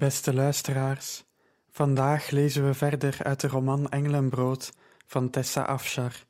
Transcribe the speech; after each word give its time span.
Beste 0.00 0.34
luisteraars, 0.34 1.24
vandaag 1.70 2.30
lezen 2.30 2.66
we 2.66 2.74
verder 2.74 3.16
uit 3.22 3.40
de 3.40 3.48
roman 3.48 3.88
Engelenbrood 3.88 4.72
van 5.06 5.30
Tessa 5.30 5.62
Afshar, 5.62 6.24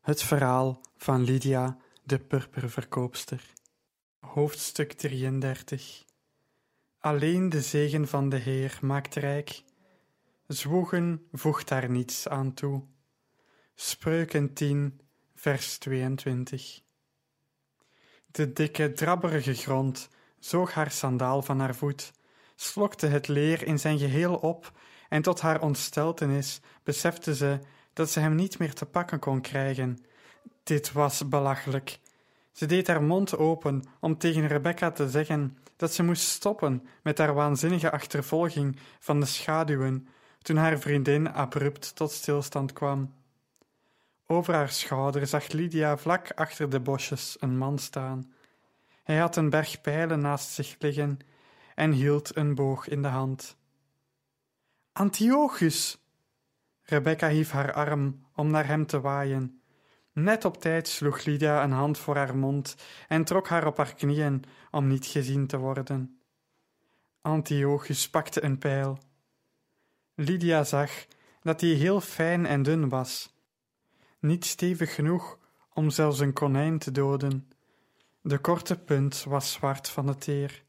het 0.00 0.22
verhaal 0.22 0.80
van 0.96 1.22
Lydia, 1.24 1.76
de 2.04 2.18
purperverkoopster. 2.18 3.42
Hoofdstuk 4.18 4.92
33 4.92 6.04
Alleen 6.98 7.48
de 7.48 7.60
zegen 7.60 8.08
van 8.08 8.28
de 8.28 8.36
Heer 8.36 8.78
maakt 8.80 9.14
rijk, 9.14 9.62
zwoegen 10.46 11.26
voegt 11.32 11.68
daar 11.68 11.90
niets 11.90 12.28
aan 12.28 12.54
toe. 12.54 12.82
Spreuken 13.74 14.52
10, 14.52 15.00
vers 15.34 15.78
22 15.78 16.82
De 18.26 18.52
dikke, 18.52 18.92
drabberige 18.92 19.54
grond 19.54 20.08
zoog 20.38 20.72
haar 20.72 20.90
sandaal 20.90 21.42
van 21.42 21.60
haar 21.60 21.74
voet, 21.74 22.12
slokte 22.56 23.06
het 23.06 23.28
leer 23.28 23.66
in 23.66 23.78
zijn 23.78 23.98
geheel 23.98 24.34
op 24.34 24.72
en 25.08 25.22
tot 25.22 25.40
haar 25.40 25.60
ontsteltenis 25.60 26.60
besefte 26.82 27.34
ze 27.34 27.58
dat 27.92 28.10
ze 28.10 28.20
hem 28.20 28.34
niet 28.34 28.58
meer 28.58 28.72
te 28.72 28.86
pakken 28.86 29.18
kon 29.18 29.40
krijgen. 29.40 29.98
Dit 30.62 30.92
was 30.92 31.28
belachelijk. 31.28 31.98
Ze 32.52 32.66
deed 32.66 32.86
haar 32.86 33.02
mond 33.02 33.36
open 33.36 33.82
om 34.00 34.18
tegen 34.18 34.46
Rebecca 34.46 34.90
te 34.90 35.10
zeggen 35.10 35.58
dat 35.76 35.94
ze 35.94 36.02
moest 36.02 36.28
stoppen 36.28 36.86
met 37.02 37.18
haar 37.18 37.34
waanzinnige 37.34 37.90
achtervolging 37.90 38.78
van 38.98 39.20
de 39.20 39.26
schaduwen 39.26 40.08
toen 40.42 40.56
haar 40.56 40.78
vriendin 40.78 41.32
abrupt 41.32 41.96
tot 41.96 42.10
stilstand 42.12 42.72
kwam. 42.72 43.14
Over 44.26 44.54
haar 44.54 44.70
schouder 44.70 45.26
zag 45.26 45.48
Lydia 45.48 45.96
vlak 45.96 46.30
achter 46.34 46.70
de 46.70 46.80
bosjes 46.80 47.36
een 47.40 47.58
man 47.58 47.78
staan. 47.78 48.32
Hij 49.02 49.16
had 49.16 49.36
een 49.36 49.50
berg 49.50 49.80
pijlen 49.80 50.20
naast 50.20 50.50
zich 50.50 50.76
liggen 50.78 51.18
en 51.76 51.92
hield 51.92 52.36
een 52.36 52.54
boog 52.54 52.88
in 52.88 53.02
de 53.02 53.08
hand. 53.08 53.56
Antiochus! 54.92 56.04
Rebecca 56.82 57.28
hief 57.28 57.50
haar 57.50 57.72
arm 57.72 58.26
om 58.34 58.50
naar 58.50 58.66
hem 58.66 58.86
te 58.86 59.00
waaien. 59.00 59.60
Net 60.12 60.44
op 60.44 60.60
tijd 60.60 60.88
sloeg 60.88 61.24
Lydia 61.24 61.62
een 61.62 61.72
hand 61.72 61.98
voor 61.98 62.16
haar 62.16 62.36
mond 62.36 62.76
en 63.08 63.24
trok 63.24 63.48
haar 63.48 63.66
op 63.66 63.76
haar 63.76 63.94
knieën 63.94 64.44
om 64.70 64.86
niet 64.86 65.06
gezien 65.06 65.46
te 65.46 65.58
worden. 65.58 66.20
Antiochus 67.20 68.10
pakte 68.10 68.44
een 68.44 68.58
pijl. 68.58 68.98
Lydia 70.14 70.64
zag 70.64 70.90
dat 71.40 71.60
hij 71.60 71.70
heel 71.70 72.00
fijn 72.00 72.46
en 72.46 72.62
dun 72.62 72.88
was, 72.88 73.34
niet 74.18 74.44
stevig 74.44 74.94
genoeg 74.94 75.38
om 75.72 75.90
zelfs 75.90 76.18
een 76.18 76.32
konijn 76.32 76.78
te 76.78 76.90
doden. 76.90 77.50
De 78.20 78.38
korte 78.38 78.78
punt 78.78 79.24
was 79.24 79.52
zwart 79.52 79.88
van 79.88 80.06
het 80.06 80.20
teer. 80.20 80.64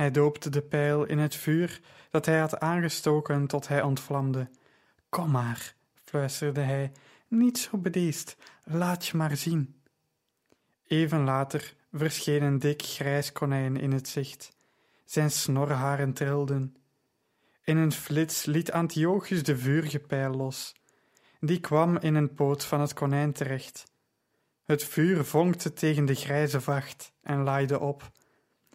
Hij 0.00 0.10
doopte 0.10 0.50
de 0.50 0.62
pijl 0.62 1.04
in 1.04 1.18
het 1.18 1.34
vuur 1.34 1.80
dat 2.10 2.26
hij 2.26 2.38
had 2.38 2.60
aangestoken 2.60 3.46
tot 3.46 3.68
hij 3.68 3.82
ontvlamde. 3.82 4.48
Kom 5.08 5.30
maar, 5.30 5.74
fluisterde 6.04 6.60
hij, 6.60 6.92
niet 7.28 7.58
zo 7.58 7.78
bedeesd, 7.78 8.36
laat 8.64 9.06
je 9.06 9.16
maar 9.16 9.36
zien. 9.36 9.80
Even 10.86 11.24
later 11.24 11.74
verscheen 11.92 12.42
een 12.42 12.58
dik 12.58 12.82
grijs 12.82 13.32
konijn 13.32 13.76
in 13.76 13.92
het 13.92 14.08
zicht. 14.08 14.56
Zijn 15.04 15.30
snorharen 15.30 16.12
trilden. 16.12 16.76
In 17.64 17.76
een 17.76 17.92
flits 17.92 18.44
liet 18.44 18.72
Antiochus 18.72 19.42
de 19.42 19.56
vurige 19.56 19.98
pijl 19.98 20.30
los. 20.30 20.74
Die 21.40 21.60
kwam 21.60 21.96
in 21.96 22.14
een 22.14 22.34
poot 22.34 22.64
van 22.64 22.80
het 22.80 22.92
konijn 22.92 23.32
terecht. 23.32 23.84
Het 24.64 24.84
vuur 24.84 25.24
vonkte 25.24 25.72
tegen 25.72 26.04
de 26.04 26.14
grijze 26.14 26.60
vacht 26.60 27.12
en 27.22 27.42
laaide 27.42 27.80
op. 27.80 28.10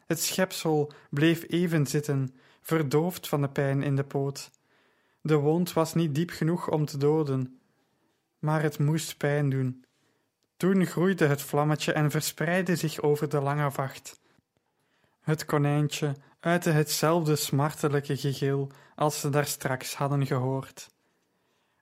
Het 0.05 0.19
schepsel 0.19 0.91
bleef 1.09 1.43
even 1.47 1.87
zitten, 1.87 2.35
verdoofd 2.61 3.27
van 3.27 3.41
de 3.41 3.49
pijn 3.49 3.83
in 3.83 3.95
de 3.95 4.03
poot. 4.03 4.51
De 5.21 5.35
wond 5.35 5.73
was 5.73 5.93
niet 5.93 6.15
diep 6.15 6.29
genoeg 6.29 6.69
om 6.69 6.85
te 6.85 6.97
doden, 6.97 7.59
maar 8.39 8.61
het 8.61 8.79
moest 8.79 9.17
pijn 9.17 9.49
doen. 9.49 9.85
Toen 10.57 10.85
groeide 10.85 11.25
het 11.25 11.41
vlammetje 11.41 11.93
en 11.93 12.11
verspreidde 12.11 12.75
zich 12.75 13.01
over 13.01 13.29
de 13.29 13.41
lange 13.41 13.71
vacht. 13.71 14.19
Het 15.21 15.45
konijntje 15.45 16.15
uitte 16.39 16.69
hetzelfde 16.69 17.35
smartelijke 17.35 18.17
gegil 18.17 18.71
als 18.95 19.19
ze 19.19 19.29
daar 19.29 19.45
straks 19.45 19.95
hadden 19.95 20.25
gehoord. 20.25 20.89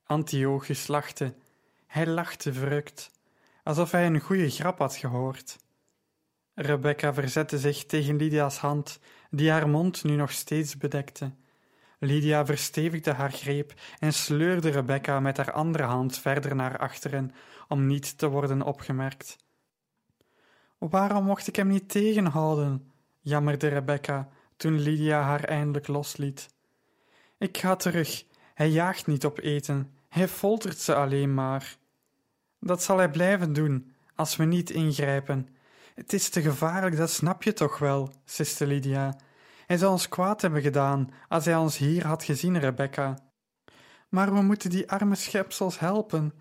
Antiochus 0.04 0.88
lachte. 0.88 1.34
Hij 1.88 2.08
lachte 2.08 2.54
verrukt, 2.54 3.12
alsof 3.64 3.92
hij 3.92 4.06
een 4.06 4.20
goede 4.20 4.50
grap 4.50 4.78
had 4.78 4.96
gehoord. 4.96 5.58
Rebecca 6.56 7.14
verzette 7.14 7.58
zich 7.59 7.86
tegen 7.86 8.16
Lydia's 8.16 8.58
hand, 8.58 9.00
die 9.30 9.52
haar 9.52 9.69
mond 9.69 10.03
nu 10.03 10.16
nog 10.16 10.31
steeds 10.31 10.78
bedekte. 10.78 11.31
Lydia 12.00 12.46
verstevigde 12.46 13.12
haar 13.12 13.31
greep 13.31 13.74
en 14.00 14.14
sleurde 14.14 14.69
Rebecca 14.69 15.19
met 15.19 15.38
haar 15.38 15.52
andere 15.52 15.84
hand 15.84 16.18
verder 16.18 16.56
naar 16.56 16.78
achteren 16.78 17.31
om 17.68 17.86
niet 17.86 18.18
te 18.18 18.28
worden 18.28 18.62
opgemerkt. 18.62 19.38
Waarom 20.78 21.25
mocht 21.25 21.47
ik 21.47 21.56
hem 21.56 21.68
niet 21.68 21.90
tegenhouden? 21.90 22.92
jammerde 23.19 23.68
Rebecca 23.68 24.30
toen 24.58 24.80
Lydia 24.80 25.22
haar 25.22 25.44
eindelijk 25.44 25.88
losliet. 25.88 26.50
Ik 27.38 27.58
ga 27.58 27.75
terug. 27.75 28.25
Hij 28.53 28.69
jaagt 28.69 29.08
niet 29.08 29.25
op 29.25 29.40
eten. 29.40 29.92
Hij 30.09 30.28
foltert 30.28 30.78
ze 30.78 30.96
alleen 30.96 31.34
maar. 31.34 31.78
Dat 32.59 32.84
zal 32.84 32.97
hij 32.97 33.09
blijven 33.09 33.53
doen 33.53 33.94
als 34.16 34.36
we 34.36 34.44
niet 34.44 34.69
ingrijpen. 34.69 35.47
Het 35.96 36.14
is 36.14 36.30
te 36.30 36.42
gevaarlijk, 36.42 36.98
dat 36.98 37.09
snap 37.09 37.44
je 37.44 37.54
toch 37.54 37.78
wel, 37.78 38.14
siste 38.26 38.68
Lydia. 38.68 39.16
Hij 39.66 39.78
zou 39.78 39.92
ons 39.92 40.09
kwaad 40.09 40.42
hebben 40.42 40.62
gedaan 40.62 41.09
als 41.28 41.46
hij 41.46 41.56
ons 41.56 41.78
hier 41.78 42.08
had 42.08 42.24
gezien, 42.24 42.59
Rebecca. 42.59 43.18
Maar 44.09 44.34
we 44.34 44.42
moeten 44.42 44.70
die 44.70 44.92
arme 44.92 45.16
schepsels 45.16 45.80
helpen. 45.80 46.34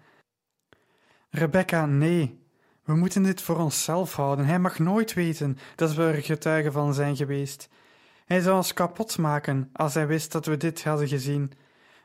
Rebecca, 1.31 1.87
nee. 1.87 2.41
We 2.85 2.95
moeten 2.95 3.23
dit 3.23 3.43
voor 3.43 3.59
onszelf 3.59 4.15
houden. 4.15 4.45
Hij 4.45 4.59
mag 4.59 4.79
nooit 4.79 5.13
weten 5.13 5.59
dat 5.75 5.95
we 5.95 6.03
er 6.03 6.23
getuigen 6.23 6.73
van 6.73 6.95
zijn 6.95 7.17
geweest. 7.17 7.69
Hij 8.25 8.41
zou 8.41 8.57
ons 8.57 8.73
kapot 8.73 9.19
maken 9.19 9.71
als 9.73 9.95
hij 9.95 10.07
wist 10.07 10.33
dat 10.33 10.47
we 10.47 10.57
dit 10.57 10.85
hadden 10.85 11.09
gezien, 11.09 11.53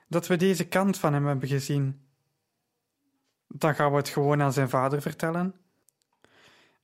dat 0.08 0.28
we 0.28 0.36
deze 0.36 0.68
kant 0.68 0.98
van 0.98 1.14
hem 1.14 1.26
hebben 1.26 1.50
gezien. 1.50 2.02
Dan 3.48 3.76
gaan 3.76 3.92
we 3.92 3.98
het 3.98 4.10
gewoon 4.10 4.42
aan 4.42 4.54
zijn 4.54 4.70
vader 4.70 5.02
vertellen. 5.02 5.56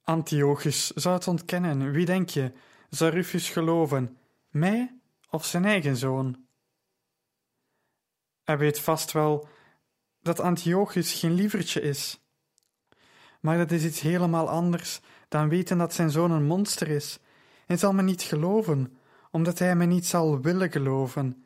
Antiochus 0.03 0.87
zou 0.87 1.15
het 1.15 1.27
ontkennen. 1.27 1.91
Wie 1.91 2.05
denk 2.05 2.29
je? 2.29 2.51
Zou 2.89 3.11
Rufus 3.11 3.49
geloven? 3.49 4.17
Mij 4.49 4.99
of 5.29 5.45
zijn 5.45 5.65
eigen 5.65 5.97
zoon? 5.97 6.45
Hij 8.43 8.57
weet 8.57 8.79
vast 8.79 9.11
wel 9.11 9.47
dat 10.21 10.39
Antiochus 10.39 11.13
geen 11.13 11.33
lievertje 11.33 11.81
is. 11.81 12.19
Maar 13.39 13.57
dat 13.57 13.71
is 13.71 13.83
iets 13.83 13.99
helemaal 13.99 14.49
anders 14.49 15.01
dan 15.27 15.49
weten 15.49 15.77
dat 15.77 15.93
zijn 15.93 16.11
zoon 16.11 16.31
een 16.31 16.45
monster 16.45 16.87
is. 16.87 17.19
Hij 17.65 17.77
zal 17.77 17.93
me 17.93 18.01
niet 18.01 18.21
geloven, 18.21 18.97
omdat 19.31 19.59
hij 19.59 19.75
me 19.75 19.85
niet 19.85 20.05
zal 20.05 20.41
willen 20.41 20.71
geloven. 20.71 21.45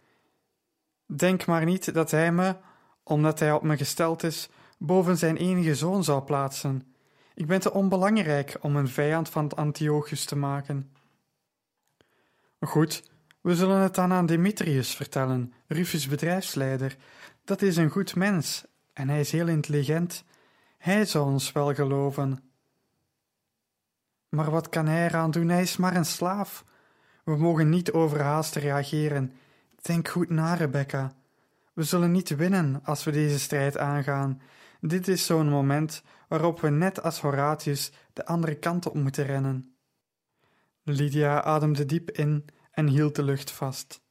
Denk 1.06 1.46
maar 1.46 1.66
niet 1.66 1.94
dat 1.94 2.12
hij 2.12 2.32
me, 2.32 2.56
omdat 3.04 3.40
hij 3.40 3.54
op 3.54 3.64
me 3.64 3.78
gesteld 3.78 4.24
is, 4.24 4.50
boven 4.78 5.18
zijn 5.18 5.38
enige 5.38 5.76
zoon 5.76 6.04
zou 6.04 6.22
plaatsen. 6.22 6.96
Ik 7.38 7.48
ben 7.48 7.60
te 7.60 7.74
onbelangrijk 7.74 8.58
om 8.62 8.76
een 8.76 8.88
vijand 8.88 9.30
van 9.30 9.54
Antiochus 9.54 10.26
te 10.26 10.36
maken. 10.36 10.92
Goed, 12.60 13.12
we 13.42 13.56
zullen 13.56 13.80
het 13.80 13.96
dan 13.96 14.14
aan 14.14 14.26
Demetrius 14.26 14.96
vertellen, 14.96 15.54
Rufus' 15.68 16.08
bedrijfsleider. 16.08 16.98
Dat 17.44 17.62
is 17.62 17.78
een 17.78 17.90
goed 17.90 18.16
mens 18.16 18.66
en 18.94 19.10
hij 19.10 19.20
is 19.20 19.32
heel 19.32 19.48
intelligent. 19.48 20.24
Hij 20.78 21.06
zou 21.06 21.26
ons 21.26 21.52
wel 21.52 21.74
geloven. 21.74 22.40
Maar 24.30 24.52
wat 24.52 24.70
kan 24.70 24.88
hij 24.88 25.06
eraan 25.06 25.32
doen? 25.32 25.50
Hij 25.50 25.62
is 25.62 25.78
maar 25.78 25.96
een 25.96 26.06
slaaf. 26.06 26.66
We 27.24 27.38
mogen 27.38 27.70
niet 27.70 27.92
overhaast 27.92 28.56
reageren. 28.56 29.34
Denk 29.82 30.08
goed 30.08 30.30
na, 30.30 30.54
Rebecca. 30.54 31.14
We 31.74 31.84
zullen 31.84 32.12
niet 32.12 32.36
winnen 32.36 32.82
als 32.84 33.04
we 33.04 33.12
deze 33.12 33.40
strijd 33.40 33.78
aangaan. 33.78 34.42
Dit 34.82 35.08
is 35.08 35.26
zo'n 35.26 35.50
moment 35.50 36.04
waarop 36.28 36.62
we 36.62 36.70
net 36.70 37.04
als 37.04 37.22
Horatius 37.22 37.92
de 38.14 38.26
andere 38.26 38.56
kant 38.56 38.86
op 38.86 38.94
moeten 38.94 39.26
rennen. 39.26 39.76
Lydia 40.84 41.44
ademde 41.44 41.86
diep 41.86 42.12
in 42.12 42.46
en 42.72 42.88
hield 42.88 43.16
de 43.16 43.24
lucht 43.24 43.52
vast. 43.52 44.02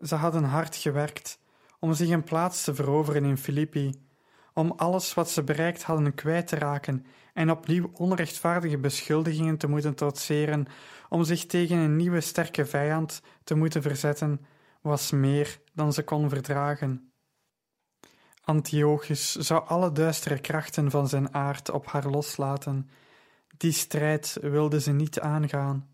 Ze 0.00 0.14
hadden 0.14 0.44
hard 0.44 0.76
gewerkt 0.76 1.38
om 1.80 1.94
zich 1.94 2.08
een 2.08 2.24
plaats 2.24 2.64
te 2.64 2.74
veroveren 2.74 3.24
in 3.24 3.38
Filippi, 3.38 4.08
om 4.54 4.72
alles 4.76 5.14
wat 5.14 5.30
ze 5.30 5.42
bereikt 5.42 5.82
hadden 5.82 6.14
kwijt 6.14 6.46
te 6.46 6.56
raken 6.56 7.06
en 7.34 7.50
opnieuw 7.50 7.90
onrechtvaardige 7.92 8.78
beschuldigingen 8.78 9.56
te 9.56 9.66
moeten 9.66 9.94
trotseren, 9.94 10.66
om 11.08 11.24
zich 11.24 11.46
tegen 11.46 11.76
een 11.76 11.96
nieuwe 11.96 12.20
sterke 12.20 12.66
vijand 12.66 13.22
te 13.44 13.54
moeten 13.54 13.82
verzetten, 13.82 14.46
was 14.80 15.10
meer 15.10 15.60
dan 15.72 15.92
ze 15.92 16.02
kon 16.02 16.28
verdragen. 16.28 17.09
Antiochus 18.50 19.34
zou 19.34 19.66
alle 19.66 19.92
duistere 19.92 20.40
krachten 20.40 20.90
van 20.90 21.08
zijn 21.08 21.34
aard 21.34 21.70
op 21.70 21.86
haar 21.86 22.06
loslaten. 22.06 22.90
Die 23.56 23.72
strijd 23.72 24.38
wilde 24.40 24.80
ze 24.80 24.92
niet 24.92 25.20
aangaan. 25.20 25.88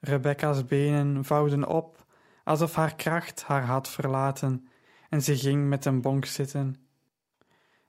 Rebecca's 0.00 0.64
benen 0.64 1.24
vouwden 1.24 1.66
op, 1.68 2.04
alsof 2.44 2.74
haar 2.74 2.94
kracht 2.94 3.42
haar 3.42 3.64
had 3.64 3.88
verlaten, 3.88 4.68
en 5.08 5.22
ze 5.22 5.36
ging 5.36 5.68
met 5.68 5.84
een 5.84 6.00
bonk 6.00 6.24
zitten. 6.24 6.76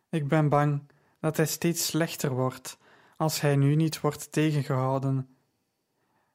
Ik 0.10 0.28
ben 0.28 0.50
bang 0.50 0.82
dat 1.20 1.38
hij 1.38 1.46
steeds 1.46 1.86
slechter 1.86 2.32
wordt 2.32 2.78
als 3.18 3.42
hij 3.42 3.56
nu 3.56 3.76
niet 3.76 4.02
wordt 4.02 4.32
tegengehouden. 4.32 5.36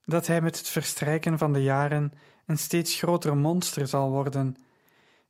Dat 0.05 0.27
hij 0.27 0.41
met 0.41 0.59
het 0.59 0.69
verstrijken 0.69 1.39
van 1.39 1.53
de 1.53 1.63
jaren 1.63 2.13
een 2.47 2.59
steeds 2.59 2.95
groter 2.95 3.37
monster 3.37 3.87
zal 3.87 4.11
worden. 4.11 4.57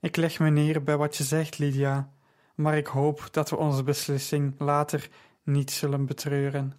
Ik 0.00 0.17
leg 0.17 0.38
me 0.38 0.50
neer 0.50 0.82
bij 0.82 0.96
wat 0.96 1.17
je 1.17 1.25
zegt, 1.25 1.58
Lydia, 1.58 2.14
maar 2.56 2.76
ik 2.76 2.87
hoop 2.87 3.29
dat 3.31 3.50
we 3.50 3.56
onze 3.56 3.82
beslissing 3.82 4.55
later 4.58 5.08
niet 5.43 5.70
zullen 5.70 6.06
betreuren. 6.06 6.73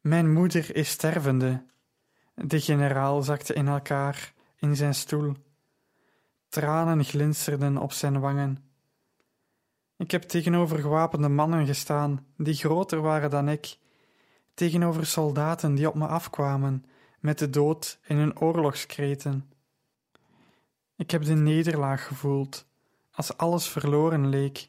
Mijn 0.00 0.32
moeder 0.32 0.76
is 0.76 0.90
stervende. 0.90 1.64
De 2.34 2.60
generaal 2.60 3.22
zakte 3.22 3.54
in 3.54 3.68
elkaar 3.68 4.32
in 4.56 4.76
zijn 4.76 4.94
stoel. 4.94 5.34
Tranen 6.48 7.04
glinsterden 7.04 7.76
op 7.76 7.92
zijn 7.92 8.20
wangen. 8.20 8.64
Ik 9.96 10.10
heb 10.10 10.22
tegenover 10.22 10.78
gewapende 10.78 11.28
mannen 11.28 11.66
gestaan 11.66 12.26
die 12.36 12.54
groter 12.54 13.00
waren 13.00 13.30
dan 13.30 13.48
ik, 13.48 13.78
tegenover 14.54 15.06
soldaten 15.06 15.74
die 15.74 15.88
op 15.88 15.94
me 15.94 16.06
afkwamen 16.06 16.84
met 17.20 17.38
de 17.38 17.50
dood 17.50 17.98
in 18.06 18.16
hun 18.16 18.38
oorlogskreten. 18.38 19.50
Ik 20.96 21.10
heb 21.10 21.24
de 21.24 21.34
nederlaag 21.34 22.06
gevoeld, 22.06 22.66
als 23.16 23.36
alles 23.36 23.68
verloren 23.68 24.28
leek, 24.28 24.68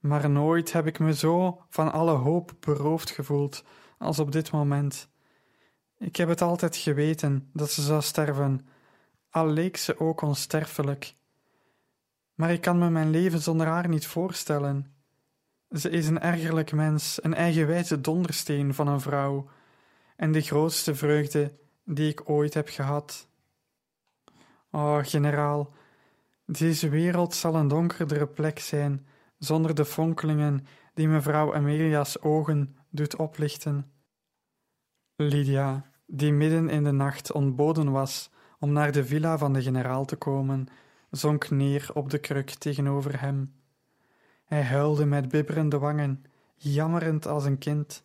maar 0.00 0.30
nooit 0.30 0.72
heb 0.72 0.86
ik 0.86 0.98
me 0.98 1.14
zo 1.14 1.62
van 1.68 1.92
alle 1.92 2.12
hoop 2.12 2.52
beroofd 2.60 3.10
gevoeld 3.10 3.64
als 3.98 4.18
op 4.18 4.32
dit 4.32 4.50
moment. 4.50 5.08
Ik 5.98 6.16
heb 6.16 6.28
het 6.28 6.42
altijd 6.42 6.76
geweten 6.76 7.50
dat 7.52 7.70
ze 7.70 7.82
zou 7.82 8.02
sterven, 8.02 8.68
al 9.30 9.46
leek 9.46 9.76
ze 9.76 9.98
ook 10.00 10.20
onsterfelijk. 10.20 11.14
Maar 12.34 12.52
ik 12.52 12.60
kan 12.60 12.78
me 12.78 12.90
mijn 12.90 13.10
leven 13.10 13.40
zonder 13.40 13.66
haar 13.66 13.88
niet 13.88 14.06
voorstellen. 14.06 14.94
Ze 15.70 15.90
is 15.90 16.06
een 16.06 16.20
ergerlijk 16.20 16.72
mens, 16.72 17.18
een 17.22 17.34
eigenwijze 17.34 18.00
dondersteen 18.00 18.74
van 18.74 18.88
een 18.88 19.00
vrouw, 19.00 19.48
en 20.16 20.32
de 20.32 20.40
grootste 20.40 20.94
vreugde 20.94 21.52
die 21.84 22.08
ik 22.08 22.30
ooit 22.30 22.54
heb 22.54 22.68
gehad. 22.68 23.28
O, 24.70 25.00
generaal, 25.02 25.72
deze 26.58 26.88
wereld 26.88 27.34
zal 27.34 27.54
een 27.54 27.68
donkerdere 27.68 28.26
plek 28.26 28.58
zijn, 28.58 29.06
zonder 29.38 29.74
de 29.74 29.84
fonkelingen 29.84 30.66
die 30.94 31.08
mevrouw 31.08 31.54
Amelia's 31.54 32.22
ogen 32.22 32.76
doet 32.88 33.16
oplichten. 33.16 33.90
Lydia, 35.16 35.90
die 36.06 36.32
midden 36.32 36.68
in 36.68 36.84
de 36.84 36.90
nacht 36.90 37.32
ontboden 37.32 37.90
was 37.90 38.30
om 38.58 38.72
naar 38.72 38.92
de 38.92 39.04
villa 39.04 39.38
van 39.38 39.52
de 39.52 39.62
generaal 39.62 40.04
te 40.04 40.16
komen, 40.16 40.66
zonk 41.10 41.50
neer 41.50 41.90
op 41.94 42.10
de 42.10 42.18
kruk 42.18 42.50
tegenover 42.50 43.20
hem. 43.20 43.54
Hij 44.44 44.62
huilde 44.62 45.04
met 45.04 45.28
bibberende 45.28 45.78
wangen, 45.78 46.24
jammerend 46.56 47.26
als 47.26 47.44
een 47.44 47.58
kind, 47.58 48.02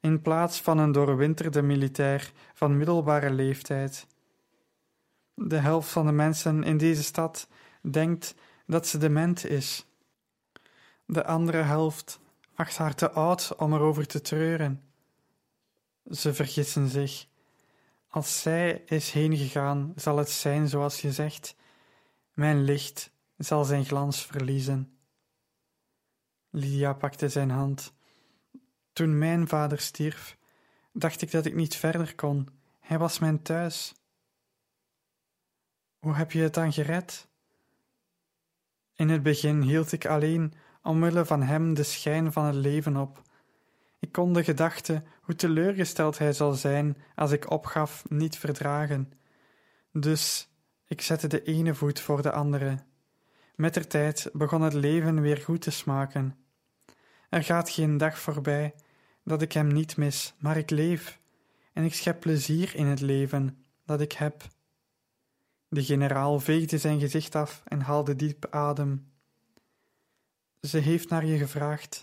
in 0.00 0.20
plaats 0.20 0.60
van 0.60 0.78
een 0.78 0.92
doorwinterde 0.92 1.62
militair 1.62 2.32
van 2.54 2.76
middelbare 2.76 3.30
leeftijd. 3.30 4.06
De 5.34 5.56
helft 5.56 5.90
van 5.90 6.06
de 6.06 6.12
mensen 6.12 6.64
in 6.64 6.76
deze 6.76 7.02
stad 7.02 7.48
denkt 7.90 8.34
dat 8.66 8.86
ze 8.86 8.98
dement 8.98 9.46
is. 9.46 9.86
De 11.06 11.24
andere 11.24 11.62
helft 11.62 12.20
acht 12.54 12.76
haar 12.76 12.94
te 12.94 13.10
oud 13.10 13.56
om 13.56 13.72
erover 13.72 14.06
te 14.06 14.20
treuren. 14.20 14.82
Ze 16.10 16.34
vergissen 16.34 16.88
zich. 16.88 17.26
Als 18.08 18.42
zij 18.42 18.82
is 18.86 19.10
heengegaan, 19.10 19.92
zal 19.96 20.16
het 20.16 20.30
zijn 20.30 20.68
zoals 20.68 21.00
je 21.00 21.12
zegt. 21.12 21.56
Mijn 22.32 22.64
licht 22.64 23.10
zal 23.36 23.64
zijn 23.64 23.84
glans 23.84 24.26
verliezen. 24.26 24.98
Lydia 26.50 26.92
pakte 26.92 27.28
zijn 27.28 27.50
hand. 27.50 27.92
Toen 28.92 29.18
mijn 29.18 29.48
vader 29.48 29.80
stierf, 29.80 30.38
dacht 30.92 31.22
ik 31.22 31.30
dat 31.30 31.44
ik 31.44 31.54
niet 31.54 31.76
verder 31.76 32.14
kon. 32.14 32.48
Hij 32.80 32.98
was 32.98 33.18
mijn 33.18 33.42
thuis. 33.42 33.94
Hoe 35.98 36.14
heb 36.14 36.32
je 36.32 36.42
het 36.42 36.54
dan 36.54 36.72
gered? 36.72 37.28
In 39.02 39.08
het 39.08 39.22
begin 39.22 39.62
hield 39.62 39.92
ik 39.92 40.06
alleen 40.06 40.52
omwille 40.82 41.24
van 41.24 41.42
hem 41.42 41.74
de 41.74 41.82
schijn 41.82 42.32
van 42.32 42.44
het 42.44 42.54
leven 42.54 42.96
op. 42.96 43.22
Ik 43.98 44.12
kon 44.12 44.32
de 44.32 44.44
gedachte 44.44 45.02
hoe 45.22 45.34
teleurgesteld 45.34 46.18
hij 46.18 46.32
zal 46.32 46.52
zijn 46.52 46.96
als 47.14 47.30
ik 47.30 47.50
opgaf 47.50 48.04
niet 48.08 48.36
verdragen. 48.36 49.12
Dus 49.92 50.48
ik 50.86 51.00
zette 51.00 51.26
de 51.26 51.42
ene 51.42 51.74
voet 51.74 52.00
voor 52.00 52.22
de 52.22 52.32
andere. 52.32 52.78
Met 53.54 53.74
der 53.74 53.86
tijd 53.86 54.30
begon 54.32 54.62
het 54.62 54.74
leven 54.74 55.20
weer 55.20 55.38
goed 55.38 55.60
te 55.60 55.70
smaken. 55.70 56.36
Er 57.28 57.44
gaat 57.44 57.70
geen 57.70 57.96
dag 57.96 58.18
voorbij 58.18 58.74
dat 59.24 59.42
ik 59.42 59.52
hem 59.52 59.68
niet 59.68 59.96
mis, 59.96 60.34
maar 60.38 60.56
ik 60.56 60.70
leef 60.70 61.18
en 61.72 61.84
ik 61.84 61.94
schep 61.94 62.20
plezier 62.20 62.74
in 62.74 62.86
het 62.86 63.00
leven 63.00 63.64
dat 63.84 64.00
ik 64.00 64.12
heb. 64.12 64.42
De 65.72 65.84
generaal 65.84 66.40
veegde 66.40 66.78
zijn 66.78 67.00
gezicht 67.00 67.34
af 67.34 67.62
en 67.64 67.80
haalde 67.80 68.16
diep 68.16 68.46
adem. 68.50 69.12
Ze 70.60 70.78
heeft 70.78 71.08
naar 71.08 71.24
je 71.24 71.38
gevraagd. 71.38 72.02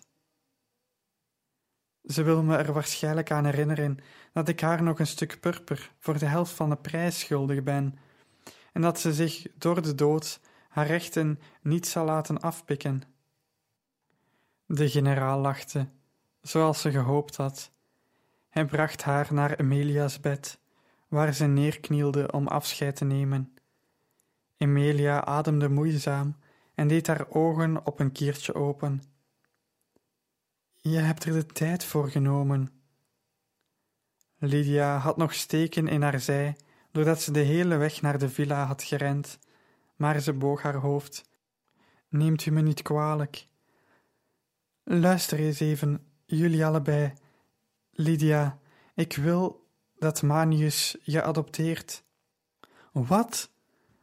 Ze 2.03 2.23
wil 2.23 2.43
me 2.43 2.55
er 2.57 2.73
waarschijnlijk 2.73 3.31
aan 3.31 3.45
herinneren 3.45 3.97
dat 4.33 4.47
ik 4.47 4.59
haar 4.59 4.83
nog 4.83 4.99
een 4.99 5.07
stuk 5.07 5.39
purper 5.39 5.91
voor 5.99 6.17
de 6.17 6.25
helft 6.25 6.51
van 6.51 6.69
de 6.69 6.75
prijs 6.75 7.19
schuldig 7.19 7.63
ben, 7.63 7.97
en 8.73 8.81
dat 8.81 8.99
ze 8.99 9.13
zich 9.13 9.47
door 9.55 9.81
de 9.81 9.95
dood 9.95 10.39
haar 10.69 10.87
rechten 10.87 11.39
niet 11.61 11.87
zal 11.87 12.05
laten 12.05 12.39
afpikken. 12.39 13.01
De 14.65 14.89
generaal 14.89 15.39
lachte, 15.39 15.87
zoals 16.41 16.81
ze 16.81 16.91
gehoopt 16.91 17.35
had. 17.35 17.71
Hij 18.49 18.65
bracht 18.65 19.03
haar 19.03 19.33
naar 19.33 19.53
Emilia's 19.53 20.19
bed, 20.19 20.59
waar 21.07 21.33
ze 21.33 21.45
neerknielde 21.45 22.31
om 22.31 22.47
afscheid 22.47 22.95
te 22.95 23.05
nemen. 23.05 23.53
Emilia 24.59 25.25
ademde 25.25 25.69
moeizaam 25.69 26.35
en 26.73 26.87
deed 26.87 27.07
haar 27.07 27.29
ogen 27.29 27.85
op 27.85 27.99
een 27.99 28.11
kiertje 28.11 28.53
open. 28.53 29.03
Je 30.75 30.97
hebt 30.97 31.23
er 31.23 31.33
de 31.33 31.45
tijd 31.45 31.83
voor 31.83 32.09
genomen. 32.09 32.69
Lydia 34.37 34.97
had 34.97 35.17
nog 35.17 35.33
steken 35.33 35.87
in 35.87 36.01
haar 36.01 36.19
zij, 36.19 36.57
doordat 36.91 37.21
ze 37.21 37.31
de 37.31 37.39
hele 37.39 37.75
weg 37.75 38.01
naar 38.01 38.17
de 38.17 38.29
villa 38.29 38.65
had 38.65 38.83
gerend, 38.83 39.39
maar 39.95 40.19
ze 40.19 40.33
boog 40.33 40.61
haar 40.61 40.75
hoofd. 40.75 41.29
Neemt 42.09 42.45
u 42.45 42.51
me 42.51 42.61
niet 42.61 42.81
kwalijk. 42.81 43.47
Luister 44.83 45.39
eens 45.39 45.59
even, 45.59 46.05
jullie 46.25 46.65
allebei. 46.65 47.13
Lydia, 47.91 48.59
ik 48.93 49.15
wil 49.15 49.67
dat 49.97 50.21
Manius 50.21 50.97
je 51.03 51.23
adopteert. 51.23 52.03
Wat? 52.91 53.51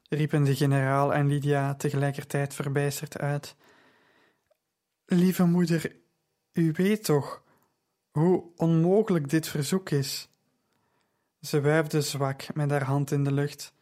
Riepen 0.08 0.44
de 0.44 0.56
generaal 0.56 1.14
en 1.14 1.26
Lydia 1.26 1.74
tegelijkertijd 1.74 2.54
verbijsterd 2.54 3.18
uit. 3.18 3.56
Lieve 5.06 5.44
moeder, 5.44 5.96
u 6.52 6.72
weet 6.72 7.04
toch 7.04 7.42
hoe 8.10 8.44
onmogelijk 8.56 9.28
dit 9.28 9.48
verzoek 9.48 9.90
is? 9.90 10.28
Ze 11.40 11.60
wuifde 11.60 12.00
zwak 12.00 12.54
met 12.54 12.70
haar 12.70 12.84
hand 12.84 13.10
in 13.10 13.24
de 13.24 13.32
lucht. 13.32 13.74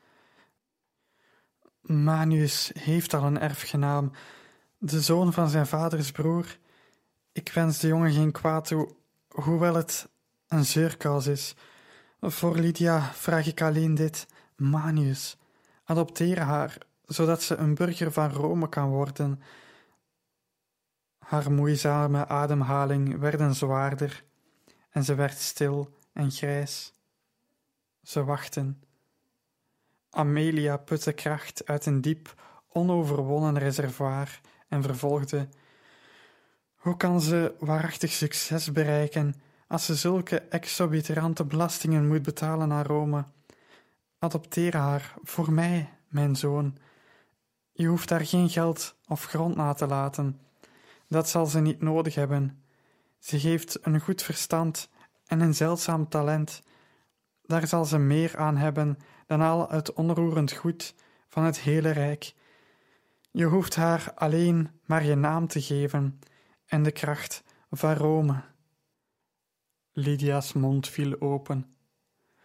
Manius 1.81 2.71
heeft 2.79 3.15
al 3.15 3.23
een 3.23 3.41
erfgenaam, 3.41 4.13
de 4.79 5.01
zoon 5.01 5.33
van 5.33 5.49
zijn 5.49 5.67
vaders 5.67 6.11
broer. 6.11 6.59
Ik 7.33 7.53
wens 7.53 7.79
de 7.79 7.87
jongen 7.87 8.13
geen 8.13 8.33
kwaad 8.33 8.67
toe, 8.67 8.95
hoewel 9.29 9.75
het 9.75 10.09
een 10.49 10.65
zeurkous 10.65 11.27
is. 11.27 11.55
Voor 12.21 12.57
Lydia 12.57 13.13
vraag 13.13 13.47
ik 13.47 13.63
alleen 13.63 13.95
dit: 13.95 14.27
Manius, 14.57 15.37
adopteer 15.85 16.41
haar 16.41 16.79
zodat 17.07 17.43
ze 17.43 17.57
een 17.57 17.75
burger 17.75 18.13
van 18.13 18.31
Rome 18.31 18.69
kan 18.69 18.89
worden. 18.89 19.43
Haar 21.19 21.53
moeizame 21.53 22.27
ademhaling 22.27 23.19
werd 23.19 23.57
zwaarder 23.57 24.25
en 24.91 25.05
ze 25.05 25.15
werd 25.15 25.39
stil 25.39 25.99
en 26.13 26.31
grijs. 26.31 26.93
Ze 28.03 28.25
wachten. 28.25 28.83
Amelia 30.11 30.77
putte 30.77 31.13
kracht 31.13 31.67
uit 31.67 31.87
een 31.87 32.01
diep, 32.01 32.43
onoverwonnen 32.69 33.59
reservoir 33.59 34.41
en 34.69 34.83
vervolgde: 34.83 35.49
Hoe 36.75 36.97
kan 36.97 37.21
ze 37.21 37.55
waarachtig 37.59 38.13
succes 38.13 38.73
bereiken 38.73 39.35
als 39.69 39.85
ze 39.85 39.95
zulke 39.95 40.41
exorbitante 40.41 41.45
belastingen 41.45 42.07
moet 42.09 42.23
betalen 42.23 42.73
aan 42.73 42.85
Rome? 42.85 43.25
Adopteer 44.25 44.77
haar 44.77 45.15
voor 45.23 45.53
mij, 45.53 45.91
mijn 46.09 46.37
zoon. 46.37 46.77
Je 47.73 47.87
hoeft 47.87 48.09
daar 48.09 48.27
geen 48.27 48.51
geld 48.51 48.97
of 49.09 49.25
grond 49.25 49.57
na 49.57 49.73
te 49.73 49.87
laten. 49.87 50.41
Dat 51.09 51.29
zal 51.29 51.47
ze 51.47 51.61
niet 51.61 51.81
nodig 51.81 52.15
hebben. 52.15 52.63
Ze 53.19 53.37
heeft 53.37 53.87
een 53.87 54.01
goed 54.01 54.23
verstand 54.23 54.89
en 55.27 55.41
een 55.41 55.55
zeldzaam 55.55 56.09
talent. 56.09 56.63
Daar 57.43 57.67
zal 57.67 57.85
ze 57.85 57.99
meer 57.99 58.37
aan 58.37 58.57
hebben 58.57 58.99
dan 59.27 59.41
al 59.41 59.69
het 59.69 59.93
onroerend 59.93 60.53
goed 60.53 60.95
van 61.29 61.45
het 61.45 61.59
hele 61.59 61.91
rijk. 61.91 62.35
Je 63.31 63.45
hoeft 63.45 63.77
haar 63.77 64.13
alleen 64.15 64.71
maar 64.85 65.05
je 65.05 65.15
naam 65.15 65.47
te 65.47 65.63
geven 65.63 66.21
en 66.67 66.83
de 66.83 66.93
kracht 66.93 67.45
van 67.71 67.95
Rome. 67.95 68.43
Lydia's 69.93 70.53
mond 70.53 70.89
viel 70.89 71.21
open. 71.21 71.74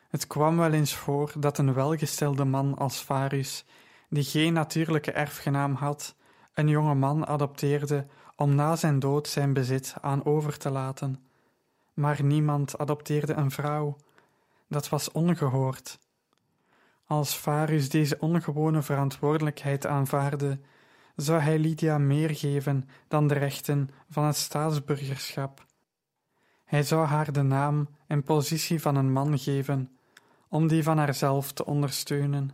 Het 0.09 0.27
kwam 0.27 0.57
wel 0.57 0.71
eens 0.71 0.95
voor 0.95 1.33
dat 1.37 1.57
een 1.57 1.73
welgestelde 1.73 2.45
man 2.45 2.77
als 2.77 3.03
Varus, 3.03 3.65
die 4.09 4.23
geen 4.23 4.53
natuurlijke 4.53 5.11
erfgenaam 5.11 5.73
had, 5.73 6.15
een 6.53 6.67
jonge 6.67 6.95
man 6.95 7.27
adopteerde 7.27 8.05
om 8.35 8.55
na 8.55 8.75
zijn 8.75 8.99
dood 8.99 9.27
zijn 9.27 9.53
bezit 9.53 9.95
aan 10.01 10.25
over 10.25 10.57
te 10.57 10.69
laten. 10.69 11.23
Maar 11.93 12.23
niemand 12.23 12.77
adopteerde 12.77 13.33
een 13.33 13.51
vrouw. 13.51 13.97
Dat 14.67 14.89
was 14.89 15.11
ongehoord. 15.11 15.99
Als 17.05 17.37
Varus 17.37 17.89
deze 17.89 18.19
ongewone 18.19 18.81
verantwoordelijkheid 18.81 19.85
aanvaarde, 19.85 20.59
zou 21.15 21.39
hij 21.39 21.59
Lydia 21.59 21.97
meer 21.97 22.35
geven 22.35 22.89
dan 23.07 23.27
de 23.27 23.33
rechten 23.33 23.89
van 24.09 24.25
het 24.25 24.35
staatsburgerschap. 24.35 25.65
Hij 26.65 26.83
zou 26.83 27.05
haar 27.05 27.31
de 27.31 27.41
naam 27.41 27.87
en 28.07 28.23
positie 28.23 28.81
van 28.81 28.95
een 28.95 29.11
man 29.11 29.39
geven, 29.39 29.91
om 30.49 30.67
die 30.67 30.83
van 30.83 30.97
haarzelf 30.97 31.51
te 31.51 31.65
ondersteunen. 31.65 32.51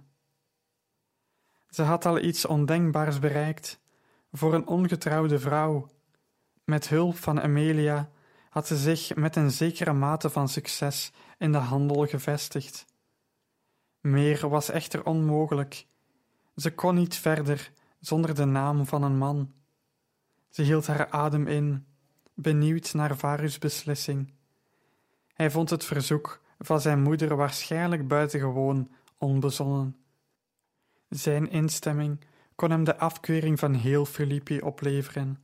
Ze 1.69 1.81
had 1.81 2.05
al 2.05 2.19
iets 2.19 2.45
ondenkbaars 2.45 3.19
bereikt 3.19 3.79
voor 4.31 4.53
een 4.53 4.67
ongetrouwde 4.67 5.39
vrouw. 5.39 5.89
Met 6.63 6.89
hulp 6.89 7.17
van 7.17 7.41
Amelia 7.41 8.09
had 8.49 8.67
ze 8.67 8.77
zich 8.77 9.15
met 9.15 9.35
een 9.35 9.51
zekere 9.51 9.93
mate 9.93 10.29
van 10.29 10.49
succes 10.49 11.11
in 11.37 11.51
de 11.51 11.57
handel 11.57 12.07
gevestigd. 12.07 12.85
Meer 13.99 14.49
was 14.49 14.69
echter 14.69 15.05
onmogelijk. 15.05 15.85
Ze 16.55 16.73
kon 16.73 16.95
niet 16.95 17.15
verder 17.15 17.71
zonder 17.99 18.35
de 18.35 18.45
naam 18.45 18.85
van 18.85 19.03
een 19.03 19.17
man. 19.17 19.53
Ze 20.49 20.61
hield 20.61 20.87
haar 20.87 21.09
adem 21.09 21.47
in, 21.47 21.85
benieuwd 22.33 22.93
naar 22.93 23.17
Varus' 23.17 23.57
beslissing. 23.57 24.33
Hij 25.33 25.51
vond 25.51 25.69
het 25.69 25.83
verzoek 25.83 26.41
van 26.59 26.81
zijn 26.81 27.01
moeder 27.01 27.35
waarschijnlijk 27.35 28.07
buitengewoon 28.07 28.89
onbezonnen. 29.17 29.97
Zijn 31.09 31.49
instemming 31.49 32.19
kon 32.55 32.71
hem 32.71 32.83
de 32.83 32.97
afkeuring 32.97 33.59
van 33.59 33.73
heel 33.73 34.05
Filippi 34.05 34.61
opleveren. 34.61 35.39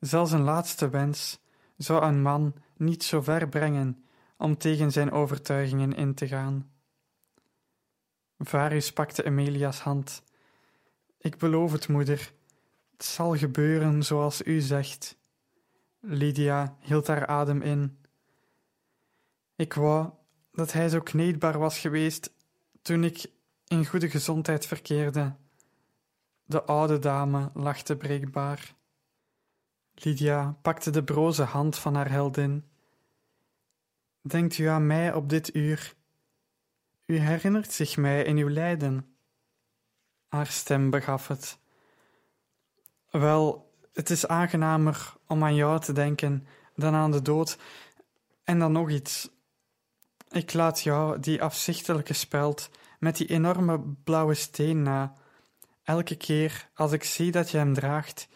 Zelfs 0.00 0.32
een 0.32 0.42
laatste 0.42 0.88
wens 0.88 1.40
zou 1.76 2.02
een 2.02 2.22
man 2.22 2.54
niet 2.76 3.04
zo 3.04 3.22
ver 3.22 3.48
brengen 3.48 4.04
om 4.36 4.56
tegen 4.56 4.92
zijn 4.92 5.10
overtuigingen 5.10 5.94
in 5.94 6.14
te 6.14 6.28
gaan. 6.28 6.70
Varus 8.38 8.92
pakte 8.92 9.24
Emilia's 9.24 9.80
hand. 9.80 10.22
Ik 11.18 11.38
beloof 11.38 11.72
het, 11.72 11.88
moeder. 11.88 12.32
Het 12.92 13.04
zal 13.04 13.36
gebeuren 13.36 14.02
zoals 14.02 14.42
u 14.42 14.60
zegt. 14.60 15.18
Lydia 16.00 16.76
hield 16.78 17.06
haar 17.06 17.26
adem 17.26 17.62
in. 17.62 17.98
Ik 19.56 19.74
wou 19.74 20.10
dat 20.52 20.72
hij 20.72 20.88
zo 20.88 21.00
kneedbaar 21.00 21.58
was 21.58 21.78
geweest 21.78 22.32
toen 22.82 23.04
ik 23.04 23.26
in 23.66 23.86
goede 23.86 24.10
gezondheid 24.10 24.66
verkeerde. 24.66 25.34
De 26.44 26.62
oude 26.62 26.98
dame 26.98 27.50
lachte 27.54 27.96
breekbaar. 27.96 28.74
Lydia 29.94 30.56
pakte 30.62 30.90
de 30.90 31.04
broze 31.04 31.42
hand 31.42 31.78
van 31.78 31.94
haar 31.94 32.10
heldin. 32.10 32.64
Denkt 34.22 34.58
u 34.58 34.64
aan 34.64 34.86
mij 34.86 35.14
op 35.14 35.28
dit 35.28 35.54
uur? 35.54 35.94
U 37.06 37.18
herinnert 37.18 37.72
zich 37.72 37.96
mij 37.96 38.24
in 38.24 38.36
uw 38.36 38.50
lijden. 38.50 39.14
Haar 40.28 40.46
stem 40.46 40.90
begaf 40.90 41.28
het. 41.28 41.58
Wel, 43.10 43.74
het 43.92 44.10
is 44.10 44.26
aangenamer 44.26 45.14
om 45.26 45.44
aan 45.44 45.54
jou 45.54 45.80
te 45.80 45.92
denken 45.92 46.46
dan 46.74 46.94
aan 46.94 47.10
de 47.10 47.22
dood. 47.22 47.58
En 48.44 48.58
dan 48.58 48.72
nog 48.72 48.90
iets. 48.90 49.30
Ik 50.30 50.52
laat 50.52 50.80
jou 50.80 51.20
die 51.20 51.42
afzichtelijke 51.42 52.12
speld 52.12 52.70
met 52.98 53.16
die 53.16 53.26
enorme 53.26 53.80
blauwe 53.80 54.34
steen 54.34 54.82
na. 54.82 55.14
Elke 55.82 56.16
keer 56.16 56.68
als 56.74 56.92
ik 56.92 57.04
zie 57.04 57.30
dat 57.30 57.50
je 57.50 57.56
hem 57.56 57.74
draagt, 57.74 58.28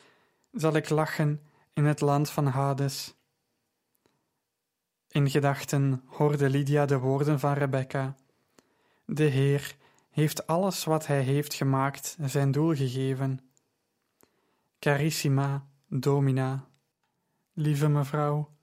zal 0.52 0.76
ik 0.76 0.88
lachen 0.88 1.42
in 1.72 1.84
het 1.84 2.00
land 2.00 2.30
van 2.30 2.46
Hades. 2.46 3.14
In 5.08 5.30
gedachten 5.30 6.02
hoorde 6.06 6.50
Lydia 6.50 6.86
de 6.86 6.98
woorden 6.98 7.40
van 7.40 7.52
Rebecca. 7.52 8.16
De 9.04 9.24
Heer 9.24 9.76
heeft 10.10 10.46
alles 10.46 10.84
wat 10.84 11.06
Hij 11.06 11.22
heeft 11.22 11.54
gemaakt 11.54 12.16
zijn 12.20 12.50
doel 12.50 12.74
gegeven. 12.74 13.40
Carissima 14.78 15.66
Domina, 15.88 16.68
lieve 17.52 17.88
mevrouw, 17.88 18.53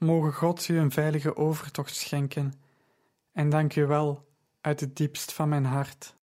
mogen 0.00 0.32
God 0.32 0.68
u 0.68 0.78
een 0.78 0.90
veilige 0.90 1.36
overtocht 1.36 1.94
schenken 1.94 2.52
en 3.32 3.50
dank 3.50 3.76
u 3.76 3.86
wel 3.86 4.28
uit 4.60 4.80
het 4.80 4.96
diepst 4.96 5.32
van 5.32 5.48
mijn 5.48 5.64
hart. 5.64 6.16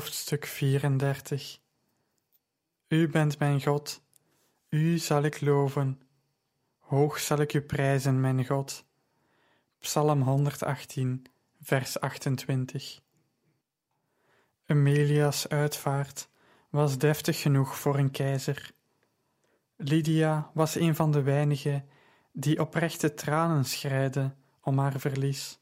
Hoofdstuk 0.00 0.46
34 0.46 1.58
U 2.88 3.08
bent 3.08 3.38
mijn 3.38 3.62
God, 3.62 4.02
U 4.68 4.98
zal 4.98 5.22
ik 5.22 5.40
loven, 5.40 6.00
hoog 6.78 7.18
zal 7.18 7.38
ik 7.38 7.54
U 7.54 7.60
prijzen, 7.60 8.20
mijn 8.20 8.46
God. 8.46 8.84
Psalm 9.78 10.22
118, 10.22 11.26
vers 11.62 12.00
28 12.00 13.00
Emilia's 14.66 15.48
uitvaart 15.48 16.28
was 16.70 16.98
deftig 16.98 17.40
genoeg 17.40 17.78
voor 17.78 17.98
een 17.98 18.10
keizer. 18.10 18.70
Lydia 19.76 20.50
was 20.54 20.74
een 20.74 20.94
van 20.94 21.10
de 21.10 21.22
weinigen 21.22 21.88
die 22.32 22.60
oprechte 22.60 23.14
tranen 23.14 23.64
schreide 23.64 24.34
om 24.60 24.78
haar 24.78 25.00
verlies. 25.00 25.58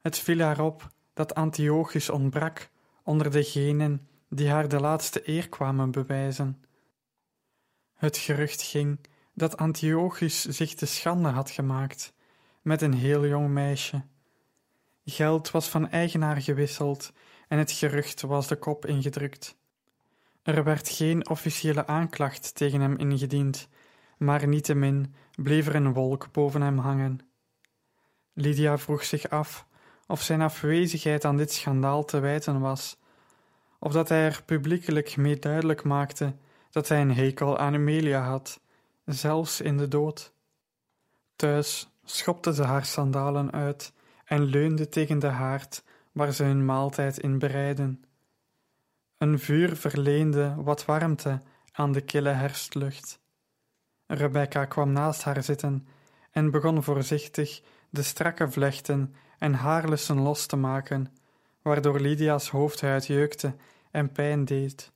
Het 0.00 0.18
viel 0.18 0.40
haar 0.40 0.60
op 0.60 0.92
dat 1.12 1.34
Antiochus 1.34 2.10
ontbrak 2.10 2.70
onder 3.08 3.30
degenen 3.30 4.08
die 4.28 4.50
haar 4.50 4.68
de 4.68 4.80
laatste 4.80 5.28
eer 5.28 5.48
kwamen 5.48 5.90
bewijzen. 5.90 6.64
Het 7.94 8.16
gerucht 8.16 8.62
ging 8.62 8.98
dat 9.34 9.56
Antiochus 9.56 10.44
zich 10.44 10.74
te 10.74 10.86
schande 10.86 11.28
had 11.28 11.50
gemaakt 11.50 12.12
met 12.62 12.82
een 12.82 12.94
heel 12.94 13.26
jong 13.26 13.48
meisje. 13.48 14.02
Geld 15.04 15.50
was 15.50 15.68
van 15.68 15.90
eigenaar 15.90 16.42
gewisseld 16.42 17.12
en 17.48 17.58
het 17.58 17.72
gerucht 17.72 18.20
was 18.20 18.46
de 18.46 18.56
kop 18.56 18.86
ingedrukt. 18.86 19.56
Er 20.42 20.64
werd 20.64 20.88
geen 20.88 21.28
officiële 21.28 21.86
aanklacht 21.86 22.54
tegen 22.54 22.80
hem 22.80 22.96
ingediend, 22.96 23.68
maar 24.18 24.48
niettemin 24.48 25.14
bleef 25.34 25.66
er 25.66 25.74
een 25.74 25.92
wolk 25.92 26.32
boven 26.32 26.60
hem 26.60 26.78
hangen. 26.78 27.20
Lydia 28.32 28.78
vroeg 28.78 29.04
zich 29.04 29.28
af 29.28 29.66
of 30.08 30.22
zijn 30.22 30.40
afwezigheid 30.40 31.24
aan 31.24 31.36
dit 31.36 31.52
schandaal 31.52 32.04
te 32.04 32.18
wijten 32.18 32.60
was, 32.60 32.96
of 33.78 33.92
dat 33.92 34.08
hij 34.08 34.24
er 34.24 34.42
publiekelijk 34.44 35.16
mee 35.16 35.38
duidelijk 35.38 35.82
maakte 35.82 36.34
dat 36.70 36.88
hij 36.88 37.00
een 37.00 37.14
hekel 37.14 37.58
aan 37.58 37.74
Amelia 37.74 38.20
had, 38.20 38.60
zelfs 39.04 39.60
in 39.60 39.76
de 39.76 39.88
dood. 39.88 40.32
Thuis 41.36 41.88
schopte 42.04 42.54
ze 42.54 42.62
haar 42.62 42.84
sandalen 42.84 43.52
uit 43.52 43.92
en 44.24 44.42
leunde 44.42 44.88
tegen 44.88 45.18
de 45.18 45.26
haard 45.26 45.84
waar 46.12 46.32
ze 46.32 46.44
hun 46.44 46.64
maaltijd 46.64 47.18
in 47.18 47.38
bereidden. 47.38 48.04
Een 49.18 49.38
vuur 49.38 49.76
verleende 49.76 50.54
wat 50.56 50.84
warmte 50.84 51.42
aan 51.72 51.92
de 51.92 52.00
kille 52.00 52.30
herfstlucht. 52.30 53.20
Rebecca 54.06 54.64
kwam 54.64 54.92
naast 54.92 55.22
haar 55.22 55.42
zitten 55.42 55.88
en 56.30 56.50
begon 56.50 56.82
voorzichtig 56.82 57.62
de 57.90 58.02
strakke 58.02 58.50
vlechten 58.50 59.14
en 59.38 59.54
haarlussen 59.54 60.18
los 60.20 60.46
te 60.46 60.56
maken, 60.56 61.16
waardoor 61.62 62.00
Lydia's 62.00 62.48
hoofdhuid 62.48 63.06
jeukte 63.06 63.54
en 63.90 64.12
pijn 64.12 64.44
deed. 64.44 64.92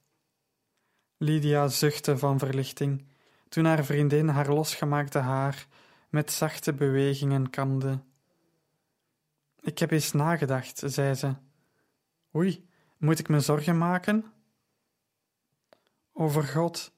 Lydia 1.17 1.69
zuchtte 1.69 2.19
van 2.19 2.39
verlichting 2.39 3.05
toen 3.53 3.65
haar 3.65 3.85
vriendin 3.85 4.29
haar 4.29 4.49
losgemaakte 4.49 5.19
haar 5.19 5.67
met 6.09 6.33
zachte 6.33 6.73
bewegingen 6.73 7.51
kamde. 7.51 8.01
Ik 9.61 9.79
heb 9.79 9.91
eens 9.91 10.13
nagedacht, 10.13 10.83
zei 10.85 11.15
ze. 11.15 11.35
Oei, 12.37 12.69
moet 12.97 13.19
ik 13.19 13.29
me 13.29 13.41
zorgen 13.41 13.79
maken? 13.79 14.33
Over 16.13 16.43
God, 16.43 16.93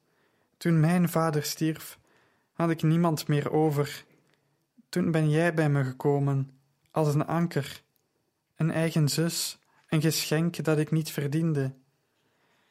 toen 0.57 0.79
mijn 0.79 1.09
vader 1.09 1.43
stierf, 1.43 1.99
had 2.51 2.69
ik 2.69 2.83
niemand 2.83 3.27
meer 3.27 3.51
over. 3.51 4.05
Toen 4.89 5.11
ben 5.11 5.29
jij 5.29 5.53
bij 5.53 5.69
me 5.69 5.83
gekomen, 5.83 6.54
als 6.95 7.13
een 7.13 7.25
anker, 7.25 7.83
een 8.55 8.71
eigen 8.71 9.09
zus, 9.09 9.59
een 9.87 10.01
geschenk 10.01 10.63
dat 10.63 10.77
ik 10.77 10.91
niet 10.91 11.11
verdiende. 11.11 11.73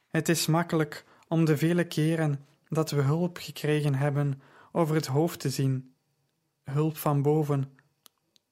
Het 0.09 0.29
is 0.29 0.47
makkelijk 0.47 1.05
om 1.29 1.45
de 1.45 1.57
vele 1.57 1.87
keren 1.87 2.47
dat 2.69 2.91
we 2.91 3.01
hulp 3.01 3.39
gekregen 3.41 3.95
hebben 3.95 4.43
over 4.73 4.95
het 4.95 5.07
hoofd 5.07 5.41
te 5.41 5.51
zien, 5.51 5.95
hulp 6.65 6.97
van 6.97 7.23
boven. 7.23 7.77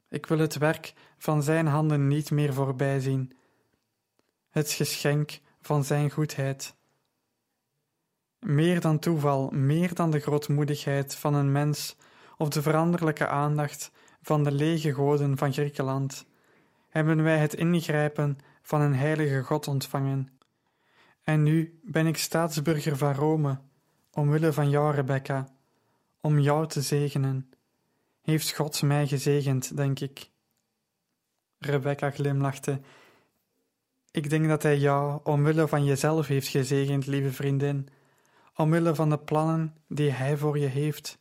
Ik 0.09 0.27
wil 0.27 0.39
het 0.39 0.59
werk 0.59 0.95
van 1.19 1.43
zijn 1.43 1.67
handen 1.67 2.07
niet 2.07 2.31
meer 2.31 2.55
voorbij 2.55 3.01
zien, 3.01 3.33
het 4.51 4.73
geschenk 4.73 5.41
van 5.61 5.85
zijn 5.85 6.11
goedheid. 6.11 6.75
Meer 8.39 8.81
dan 8.81 8.99
toeval, 8.99 9.51
meer 9.51 9.95
dan 9.95 10.11
de 10.11 10.21
grootmoedigheid 10.21 11.15
van 11.15 11.35
een 11.35 11.53
mens 11.53 11.97
of 12.37 12.49
de 12.49 12.63
veranderlijke 12.63 13.27
aandacht 13.27 13.91
van 14.23 14.45
de 14.45 14.53
lege 14.53 14.95
goden 14.95 15.39
van 15.39 15.53
Griekenland, 15.53 16.27
hebben 16.89 17.23
wij 17.23 17.39
het 17.39 17.55
ingrijpen 17.55 18.39
van 18.63 18.81
een 18.81 18.95
heilige 18.95 19.43
God 19.43 19.69
ontvangen. 19.69 20.29
En 21.23 21.43
nu 21.43 21.81
ben 21.83 22.07
ik 22.07 22.17
staatsburger 22.17 22.97
van 22.97 23.15
Rome, 23.15 23.59
omwille 24.13 24.53
van 24.53 24.71
jou, 24.71 24.95
Rebecca, 24.95 25.49
om 26.21 26.39
jou 26.39 26.69
te 26.69 26.83
zegenen. 26.83 27.51
Heeft 28.23 28.53
God 28.55 28.83
mij 28.83 29.07
gezegend, 29.07 29.77
denk 29.77 30.01
ik. 30.01 30.31
Rebecca 31.59 32.11
glimlachte. 32.11 32.81
Ik 34.11 34.31
denk 34.31 34.49
dat 34.49 34.63
hij 34.63 34.79
jou 34.79 35.21
omwille 35.23 35.69
van 35.69 35.85
jezelf 35.85 36.27
heeft 36.27 36.49
gezegend, 36.49 37.07
lieve 37.07 37.33
vriendin, 37.33 37.89
omwille 38.57 38.95
van 38.95 39.11
de 39.11 39.19
plannen 39.19 39.75
die 39.89 40.11
hij 40.11 40.37
voor 40.37 40.59
je 40.59 40.67
heeft. 40.67 41.19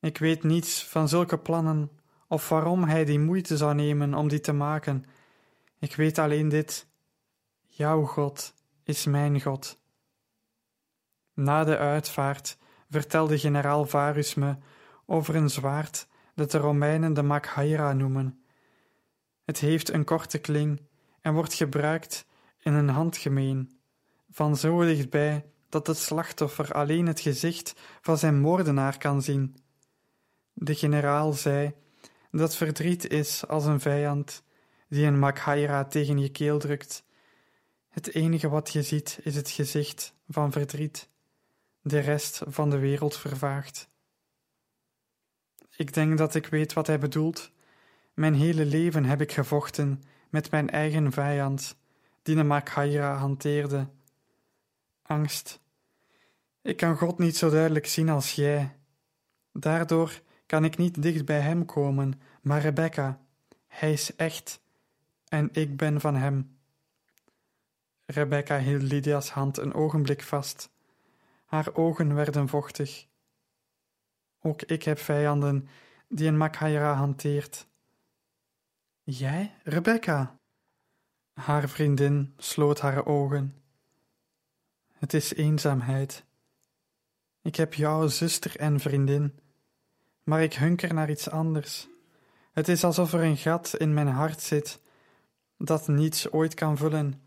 Ik 0.00 0.18
weet 0.18 0.42
niets 0.42 0.84
van 0.84 1.08
zulke 1.08 1.38
plannen 1.38 1.90
of 2.28 2.48
waarom 2.48 2.84
hij 2.84 3.04
die 3.04 3.18
moeite 3.18 3.56
zou 3.56 3.74
nemen 3.74 4.14
om 4.14 4.28
die 4.28 4.40
te 4.40 4.52
maken. 4.52 5.04
Ik 5.78 5.96
weet 5.96 6.18
alleen 6.18 6.48
dit: 6.48 6.88
jouw 7.66 8.04
God 8.04 8.54
is 8.82 9.06
mijn 9.06 9.40
God. 9.40 9.80
Na 11.34 11.64
de 11.64 11.78
uitvaart 11.78 12.58
vertelde 12.90 13.38
generaal 13.38 13.86
Varus 13.86 14.34
me 14.34 14.56
over 15.06 15.34
een 15.34 15.50
zwaard 15.50 16.06
dat 16.34 16.50
de 16.50 16.58
Romeinen 16.58 17.14
de 17.14 17.22
Makhaira 17.22 17.92
noemen. 17.92 18.44
Het 19.44 19.58
heeft 19.58 19.92
een 19.92 20.04
korte 20.04 20.38
kling 20.38 20.80
en 21.20 21.34
wordt 21.34 21.54
gebruikt 21.54 22.26
in 22.58 22.72
een 22.72 22.88
handgemeen, 22.88 23.78
van 24.30 24.56
zo 24.56 24.80
dichtbij 24.80 25.50
dat 25.68 25.86
het 25.86 25.96
slachtoffer 25.96 26.72
alleen 26.72 27.06
het 27.06 27.20
gezicht 27.20 27.74
van 28.00 28.18
zijn 28.18 28.40
moordenaar 28.40 28.98
kan 28.98 29.22
zien. 29.22 29.56
De 30.58 30.74
generaal 30.74 31.32
zei 31.32 31.74
dat 32.30 32.56
verdriet 32.56 33.08
is 33.08 33.46
als 33.46 33.64
een 33.64 33.80
vijand 33.80 34.42
die 34.88 35.06
een 35.06 35.18
makhaira 35.18 35.84
tegen 35.84 36.18
je 36.18 36.28
keel 36.28 36.58
drukt. 36.58 37.04
Het 37.88 38.14
enige 38.14 38.48
wat 38.48 38.72
je 38.72 38.82
ziet 38.82 39.18
is 39.22 39.36
het 39.36 39.50
gezicht 39.50 40.14
van 40.28 40.52
verdriet. 40.52 41.08
De 41.82 41.98
rest 41.98 42.42
van 42.46 42.70
de 42.70 42.78
wereld 42.78 43.16
vervaagt. 43.16 43.88
Ik 45.76 45.94
denk 45.94 46.18
dat 46.18 46.34
ik 46.34 46.46
weet 46.46 46.72
wat 46.72 46.86
hij 46.86 46.98
bedoelt. 46.98 47.50
Mijn 48.14 48.34
hele 48.34 48.64
leven 48.64 49.04
heb 49.04 49.20
ik 49.20 49.32
gevochten 49.32 50.02
met 50.30 50.50
mijn 50.50 50.70
eigen 50.70 51.12
vijand, 51.12 51.76
die 52.22 52.36
een 52.36 52.46
makhaira 52.46 53.14
hanteerde. 53.14 53.88
Angst. 55.02 55.60
Ik 56.62 56.76
kan 56.76 56.96
God 56.96 57.18
niet 57.18 57.36
zo 57.36 57.50
duidelijk 57.50 57.86
zien 57.86 58.08
als 58.08 58.32
jij. 58.32 58.76
Daardoor 59.52 60.24
kan 60.46 60.64
ik 60.64 60.76
niet 60.76 61.02
dicht 61.02 61.24
bij 61.24 61.40
hem 61.40 61.64
komen, 61.64 62.20
maar 62.40 62.60
Rebecca, 62.60 63.20
hij 63.66 63.92
is 63.92 64.16
echt 64.16 64.60
en 65.28 65.48
ik 65.52 65.76
ben 65.76 66.00
van 66.00 66.14
hem. 66.14 66.58
Rebecca 68.04 68.58
hield 68.58 68.82
Lydia's 68.82 69.30
hand 69.30 69.58
een 69.58 69.74
ogenblik 69.74 70.22
vast. 70.22 70.70
Haar 71.44 71.74
ogen 71.74 72.14
werden 72.14 72.48
vochtig. 72.48 73.06
Ook 74.40 74.62
ik 74.62 74.82
heb 74.82 74.98
vijanden 74.98 75.68
die 76.08 76.28
een 76.28 76.36
Makhaira 76.36 76.94
hanteert. 76.94 77.66
Jij, 79.02 79.54
Rebecca? 79.62 80.38
Haar 81.32 81.68
vriendin 81.68 82.34
sloot 82.36 82.80
haar 82.80 83.06
ogen. 83.06 83.54
Het 84.92 85.14
is 85.14 85.34
eenzaamheid. 85.34 86.24
Ik 87.42 87.56
heb 87.56 87.74
jou, 87.74 88.08
zuster 88.08 88.56
en 88.56 88.80
vriendin 88.80 89.38
maar 90.26 90.42
ik 90.42 90.54
hunker 90.54 90.94
naar 90.94 91.10
iets 91.10 91.30
anders. 91.30 91.88
Het 92.52 92.68
is 92.68 92.84
alsof 92.84 93.12
er 93.12 93.22
een 93.22 93.36
gat 93.36 93.74
in 93.76 93.94
mijn 93.94 94.08
hart 94.08 94.40
zit 94.40 94.80
dat 95.58 95.88
niets 95.88 96.30
ooit 96.30 96.54
kan 96.54 96.76
vullen. 96.76 97.22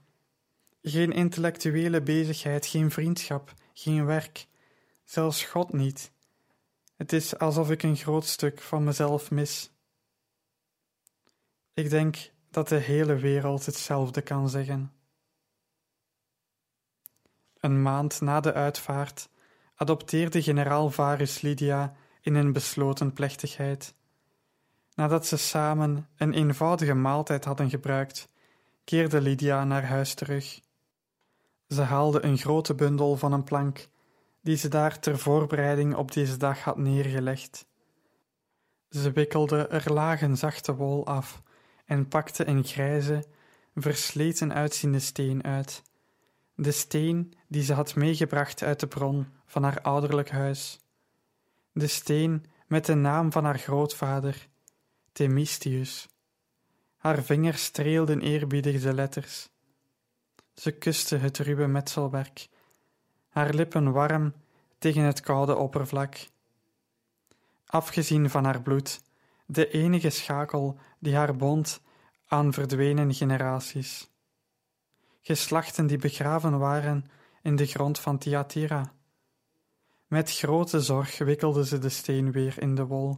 Geen 0.81 1.12
intellectuele 1.12 2.01
bezigheid, 2.01 2.65
geen 2.65 2.91
vriendschap, 2.91 3.53
geen 3.73 4.05
werk, 4.05 4.47
zelfs 5.03 5.43
God 5.43 5.73
niet. 5.73 6.12
Het 6.95 7.13
is 7.13 7.38
alsof 7.38 7.71
ik 7.71 7.83
een 7.83 7.95
groot 7.95 8.25
stuk 8.25 8.62
van 8.62 8.83
mezelf 8.83 9.31
mis. 9.31 9.71
Ik 11.73 11.89
denk 11.89 12.31
dat 12.51 12.67
de 12.67 12.75
hele 12.75 13.15
wereld 13.15 13.65
hetzelfde 13.65 14.21
kan 14.21 14.49
zeggen. 14.49 14.93
Een 17.59 17.81
maand 17.81 18.21
na 18.21 18.39
de 18.39 18.53
uitvaart 18.53 19.29
adopteerde 19.75 20.41
generaal 20.41 20.91
Varus 20.91 21.41
Lydia 21.41 21.95
in 22.21 22.36
een 22.36 22.53
besloten 22.53 23.13
plechtigheid. 23.13 23.93
Nadat 24.95 25.25
ze 25.27 25.38
samen 25.38 26.08
een 26.17 26.34
eenvoudige 26.34 26.93
maaltijd 26.93 27.45
hadden 27.45 27.69
gebruikt, 27.69 28.27
keerde 28.84 29.21
Lydia 29.21 29.63
naar 29.63 29.86
huis 29.86 30.13
terug. 30.13 30.60
Ze 31.67 31.82
haalde 31.82 32.23
een 32.23 32.38
grote 32.38 32.75
bundel 32.75 33.17
van 33.17 33.32
een 33.34 33.43
plank, 33.43 33.88
die 34.41 34.58
ze 34.58 34.67
daar 34.67 34.99
ter 34.99 35.19
voorbereiding 35.19 35.95
op 35.95 36.12
deze 36.12 36.38
dag 36.38 36.63
had 36.63 36.77
neergelegd. 36.77 37.65
Ze 38.89 39.12
wikkelde 39.12 39.67
er 39.67 39.93
lagen 39.93 40.38
zachte 40.38 40.75
wol 40.75 41.05
af 41.05 41.41
en 41.86 42.08
pakte 42.08 42.47
een 42.47 42.63
grijze, 42.63 43.25
versleten 43.75 44.53
uitziende 44.53 44.99
steen 44.99 45.43
uit. 45.43 45.84
De 46.55 46.71
steen 46.71 47.34
die 47.47 47.63
ze 47.63 47.73
had 47.73 47.95
meegebracht 47.95 48.63
uit 48.63 48.79
de 48.79 48.88
bron 48.88 49.27
van 49.45 49.63
haar 49.63 49.82
ouderlijk 49.82 50.29
huis. 50.29 50.79
De 51.80 51.88
steen 51.88 52.46
met 52.68 52.86
de 52.86 52.94
naam 52.94 53.32
van 53.32 53.44
haar 53.44 53.60
grootvader, 53.60 54.48
Themistius. 55.12 56.08
Haar 56.98 57.24
vingers 57.24 57.63
streelden 57.63 58.22
eerbiedig 58.22 58.82
de 58.82 58.94
letters. 58.94 59.50
Ze 60.54 60.72
kuste 60.72 61.18
het 61.18 61.38
ruwe 61.38 61.68
metselwerk, 61.68 62.50
haar 63.30 63.54
lippen 63.54 63.92
warm 63.92 64.34
tegen 64.78 65.02
het 65.02 65.20
koude 65.20 65.56
oppervlak. 65.56 66.18
Afgezien 67.65 68.30
van 68.30 68.44
haar 68.44 68.62
bloed, 68.62 69.02
de 69.46 69.70
enige 69.70 70.10
schakel 70.10 70.80
die 70.98 71.15
haar 71.15 71.36
bond 71.36 71.82
aan 72.28 72.54
verdwenen 72.54 73.13
generaties. 73.13 74.10
Geslachten 75.22 75.88
die 75.88 75.98
begraven 75.98 76.60
waren 76.60 77.10
in 77.42 77.56
de 77.56 77.65
grond 77.65 78.00
van 78.00 78.18
Thyatira. 78.18 78.94
Met 80.10 80.32
grote 80.32 80.82
zorg 80.82 81.17
wikkelde 81.17 81.65
ze 81.65 81.78
de 81.78 81.89
steen 81.89 82.32
weer 82.32 82.62
in 82.62 82.76
de 82.76 82.86
wol. 82.86 83.17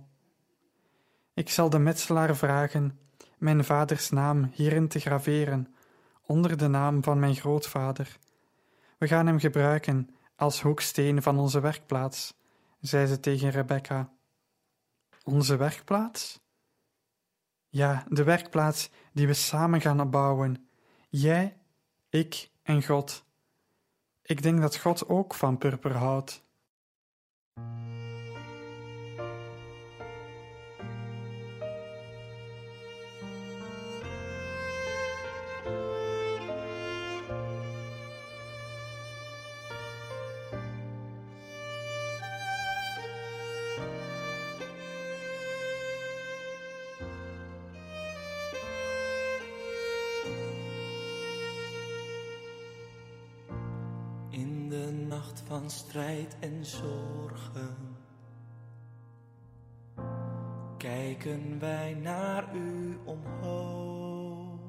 Ik 1.34 1.50
zal 1.50 1.70
de 1.70 1.80
metselaar 1.80 2.36
vragen 2.36 3.00
mijn 3.38 3.64
vaders 3.64 4.10
naam 4.10 4.50
hierin 4.54 4.88
te 4.88 5.00
graveren, 5.00 5.76
onder 6.26 6.58
de 6.58 6.68
naam 6.68 7.04
van 7.04 7.20
mijn 7.20 7.36
grootvader. 7.36 8.18
We 8.98 9.08
gaan 9.08 9.28
hem 9.28 9.40
gebruiken 9.40 10.10
als 10.36 10.62
hoeksteen 10.62 11.22
van 11.22 11.40
onze 11.40 11.60
werkplaats, 11.60 12.34
zei 12.80 13.06
ze 13.08 13.20
tegen 13.20 13.50
Rebecca. 13.50 14.14
Onze 15.24 15.56
werkplaats? 15.56 16.40
Ja, 17.70 18.06
de 18.10 18.24
werkplaats 18.24 18.90
die 19.14 19.28
we 19.28 19.34
samen 19.34 19.82
gaan 19.82 20.02
opbouwen. 20.02 20.70
Jij, 21.10 21.58
ik 22.10 22.50
en 22.64 22.84
God. 22.84 23.26
Ik 24.22 24.42
denk 24.42 24.62
dat 24.62 24.78
God 24.78 25.08
ook 25.08 25.34
van 25.34 25.58
purper 25.58 25.96
houdt. 25.96 26.50
In 27.58 27.91
strijd 55.92 56.38
en 56.40 56.66
zorgen. 56.66 57.98
Kijken 60.78 61.60
wij 61.60 61.94
naar 61.94 62.56
u 62.56 62.98
omhoog, 63.06 64.60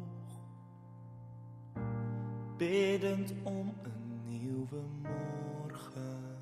biddend 2.57 3.33
om 3.43 3.75
een 3.83 4.21
nieuwe 4.25 4.83
morgen, 5.03 6.37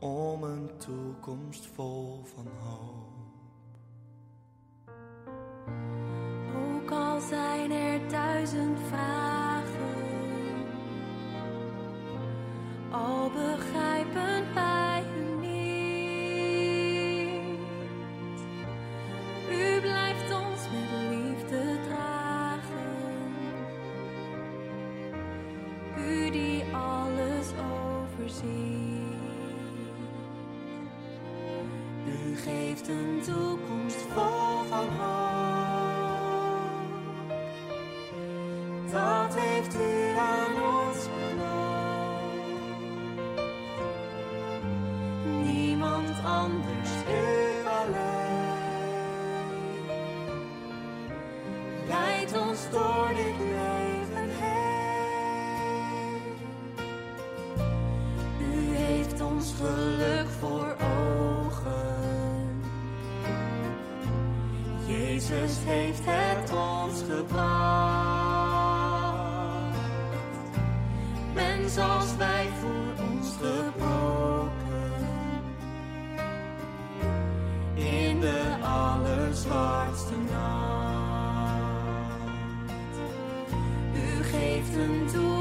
om 0.00 0.42
een 0.42 0.70
toekomst 0.78 1.66
vol 1.66 2.24
van 2.24 2.46
hoop. 2.46 3.03
Jezus 64.86 65.56
heeft 65.64 66.02
het 66.04 66.50
ons 66.50 67.02
gebracht. 67.10 68.44
Mens 71.34 71.78
als 71.78 72.16
wij 72.16 72.48
voor 72.60 73.04
ons 73.10 73.28
gebroken. 73.40 74.52
In 77.74 78.20
de 78.20 78.56
allerzwartste 78.62 80.14
nacht. 80.30 80.44
U 83.94 84.22
geeft 84.22 84.74
een 84.76 85.06
toekomst 85.12 85.33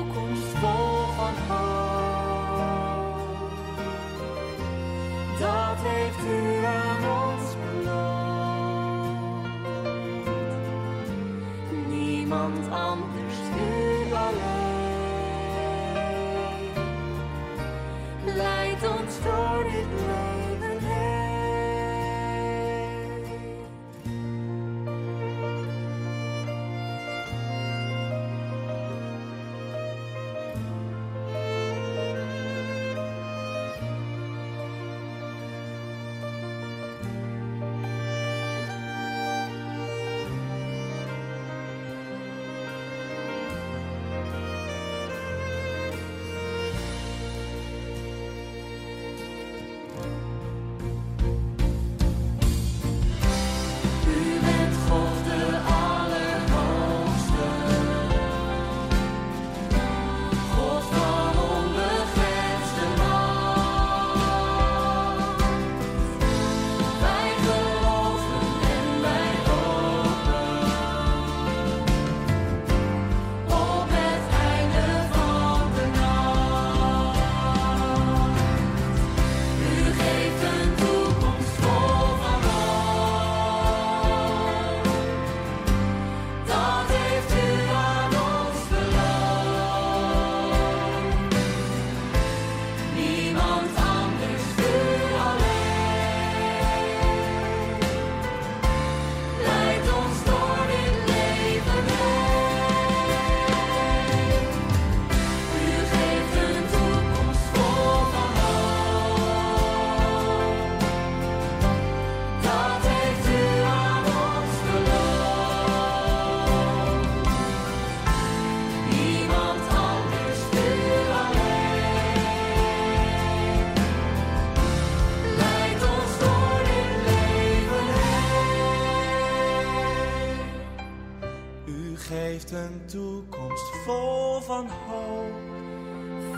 heeft 132.14 132.52
een 132.52 132.82
toekomst 132.86 133.76
vol 133.86 134.40
van 134.42 134.68
hoop. 134.68 135.32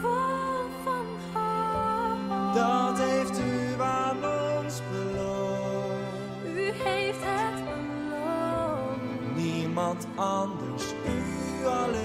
Vol 0.02 0.70
van 0.84 1.06
hoop. 1.34 2.54
Dat 2.56 3.00
heeft 3.00 3.40
u 3.40 3.82
aan 3.82 4.18
ons 4.58 4.82
beloofd. 4.92 6.46
U 6.46 6.72
heeft 6.84 7.20
het 7.22 7.64
beloofd. 7.66 9.36
Niemand 9.36 10.08
anders, 10.16 10.84
u 11.06 11.66
alleen. 11.66 12.04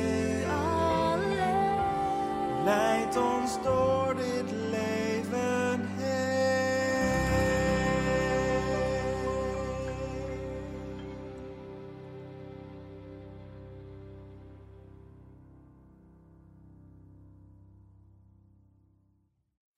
U 0.00 0.44
alleen. 0.50 1.84
Leidt 2.64 3.16
ons 3.16 3.62
door 3.62 4.14
dit 4.16 4.50
leven 4.50 4.65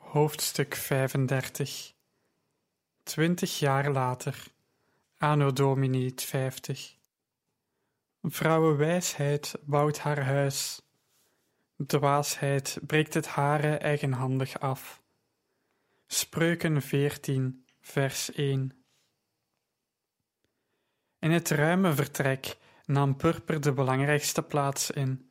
Hoofdstuk 0.09 0.75
35 0.75 1.95
Twintig 3.03 3.59
jaar 3.59 3.91
later, 3.91 4.45
anno 5.19 5.53
domini 5.53 6.13
50. 6.17 6.97
Vrouwenwijsheid 8.23 9.55
bouwt 9.63 9.99
haar 9.99 10.25
huis. 10.25 10.83
Dwaasheid 11.87 12.79
breekt 12.87 13.15
het 13.15 13.27
hare 13.27 13.77
eigenhandig 13.77 14.61
af. 14.61 15.03
Spreuken 16.07 16.83
14, 16.83 17.65
vers 17.81 18.33
1. 18.33 18.85
In 21.19 21.31
het 21.31 21.51
ruime 21.51 21.95
vertrek 21.95 22.57
nam 22.85 23.17
purper 23.17 23.61
de 23.61 23.73
belangrijkste 23.73 24.43
plaats 24.43 24.91
in. 24.91 25.31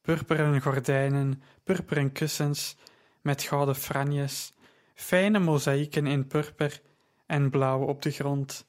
Purperen 0.00 0.60
gordijnen, 0.60 1.42
purperen 1.64 2.12
kussens 2.12 2.76
met 3.22 3.42
gouden 3.42 3.76
franjes, 3.76 4.52
fijne 4.94 5.38
mozaïeken 5.38 6.06
in 6.06 6.26
purper 6.26 6.82
en 7.26 7.50
blauw 7.50 7.80
op 7.80 8.02
de 8.02 8.10
grond, 8.10 8.66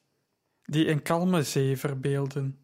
die 0.64 0.88
een 0.88 1.02
kalme 1.02 1.42
zee 1.42 1.76
verbeelden. 1.76 2.58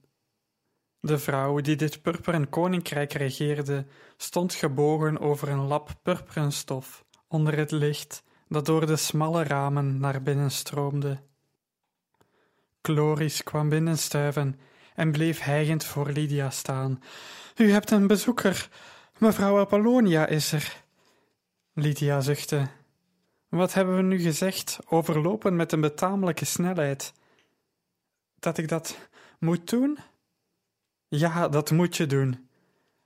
De 1.01 1.19
vrouw 1.19 1.61
die 1.61 1.77
dit 1.77 2.03
purperen 2.03 2.49
koninkrijk 2.49 3.13
regeerde, 3.13 3.87
stond 4.17 4.55
gebogen 4.55 5.19
over 5.21 5.49
een 5.49 5.67
lap 5.67 5.99
purperen 6.03 6.53
stof 6.53 7.05
onder 7.29 7.57
het 7.57 7.71
licht 7.71 8.23
dat 8.49 8.67
door 8.67 8.87
de 8.87 8.97
smalle 8.97 9.43
ramen 9.43 10.01
naar 10.01 10.23
binnen 10.23 10.51
stroomde. 10.51 11.23
Chloris 12.83 13.43
kwam 13.43 13.69
binnenstuiven 13.69 14.61
en 14.95 15.13
bleef 15.13 15.41
hijgend 15.41 15.85
voor 15.85 16.11
Lydia 16.11 16.51
staan. 16.51 17.03
U 17.57 17.71
hebt 17.71 17.91
een 17.91 18.07
bezoeker. 18.07 18.69
Mevrouw 19.19 19.59
Apollonia 19.59 20.27
is 20.27 20.53
er. 20.53 20.85
Lydia 21.81 22.21
zuchtte. 22.21 22.69
Wat 23.49 23.75
hebben 23.75 23.97
we 23.97 24.03
nu 24.03 24.21
gezegd? 24.21 24.79
Overlopen 24.87 25.57
met 25.57 25.73
een 25.73 25.81
betamelijke 25.81 26.45
snelheid. 26.45 27.13
Dat 28.39 28.59
ik 28.59 28.69
dat 28.69 28.99
moet 29.39 29.71
doen? 29.71 29.99
Ja, 31.09 31.49
dat 31.49 31.71
moet 31.71 31.97
je 31.97 32.07
doen. 32.07 32.49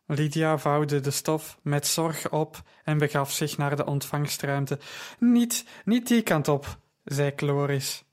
Lydia 0.06 0.58
vouwde 0.58 1.00
de 1.00 1.10
stof 1.10 1.58
met 1.62 1.86
zorg 1.86 2.30
op 2.30 2.62
en 2.84 2.98
begaf 2.98 3.32
zich 3.32 3.56
naar 3.56 3.76
de 3.76 3.86
ontvangstruimte. 3.86 4.78
Niet, 5.18 5.64
niet 5.84 6.08
die 6.08 6.22
kant 6.22 6.48
op, 6.48 6.78
zei 7.04 7.32
Chloris. 7.36 8.04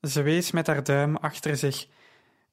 Ze 0.00 0.22
wees 0.22 0.50
met 0.50 0.66
haar 0.66 0.84
duim 0.84 1.16
achter 1.16 1.56
zich. 1.56 1.88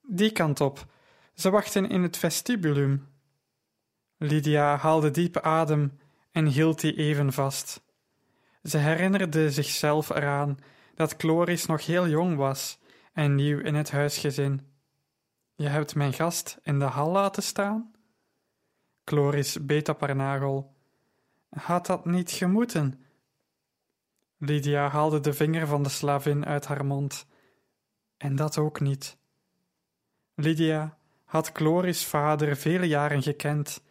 Die 0.02 0.32
kant 0.32 0.62
op. 0.62 0.86
Ze 1.34 1.50
wachten 1.50 1.90
in 1.90 2.04
het 2.04 2.18
vestibulum. 2.18 3.08
Lydia 4.18 4.78
haalde 4.78 5.12
diep 5.12 5.38
adem 5.38 6.00
en 6.32 6.46
hield 6.46 6.82
die 6.82 6.96
even 6.96 7.34
vast. 7.34 7.82
Ze 8.64 8.78
herinnerde 8.78 9.52
zichzelf 9.52 10.10
eraan 10.10 10.58
dat 10.96 11.16
Chloris 11.18 11.66
nog 11.66 11.86
heel 11.86 12.08
jong 12.08 12.36
was 12.38 12.80
en 13.14 13.36
nieuw 13.36 13.60
in 13.60 13.76
het 13.76 13.92
huisgezin. 13.92 14.62
Je 15.56 15.68
hebt 15.68 15.96
mijn 15.96 16.14
gast 16.14 16.58
in 16.64 16.80
de 16.80 16.86
hal 16.86 17.12
laten 17.12 17.44
staan? 17.44 17.92
Chloris 19.06 19.66
beet 19.66 19.90
op 19.90 20.02
haar 20.02 20.16
nagel. 20.16 20.76
Had 21.50 21.86
dat 21.86 22.06
niet 22.06 22.32
gemoeten? 22.32 23.04
Lydia 24.38 24.90
haalde 24.90 25.20
de 25.20 25.34
vinger 25.34 25.68
van 25.68 25.84
de 25.84 25.90
slavin 25.90 26.46
uit 26.46 26.66
haar 26.66 26.86
mond. 26.86 27.28
En 28.18 28.36
dat 28.36 28.58
ook 28.58 28.80
niet. 28.80 29.18
Lydia 30.36 30.98
had 31.26 31.50
Chloris' 31.54 32.06
vader 32.06 32.56
vele 32.56 32.88
jaren 32.88 33.22
gekend 33.22 33.84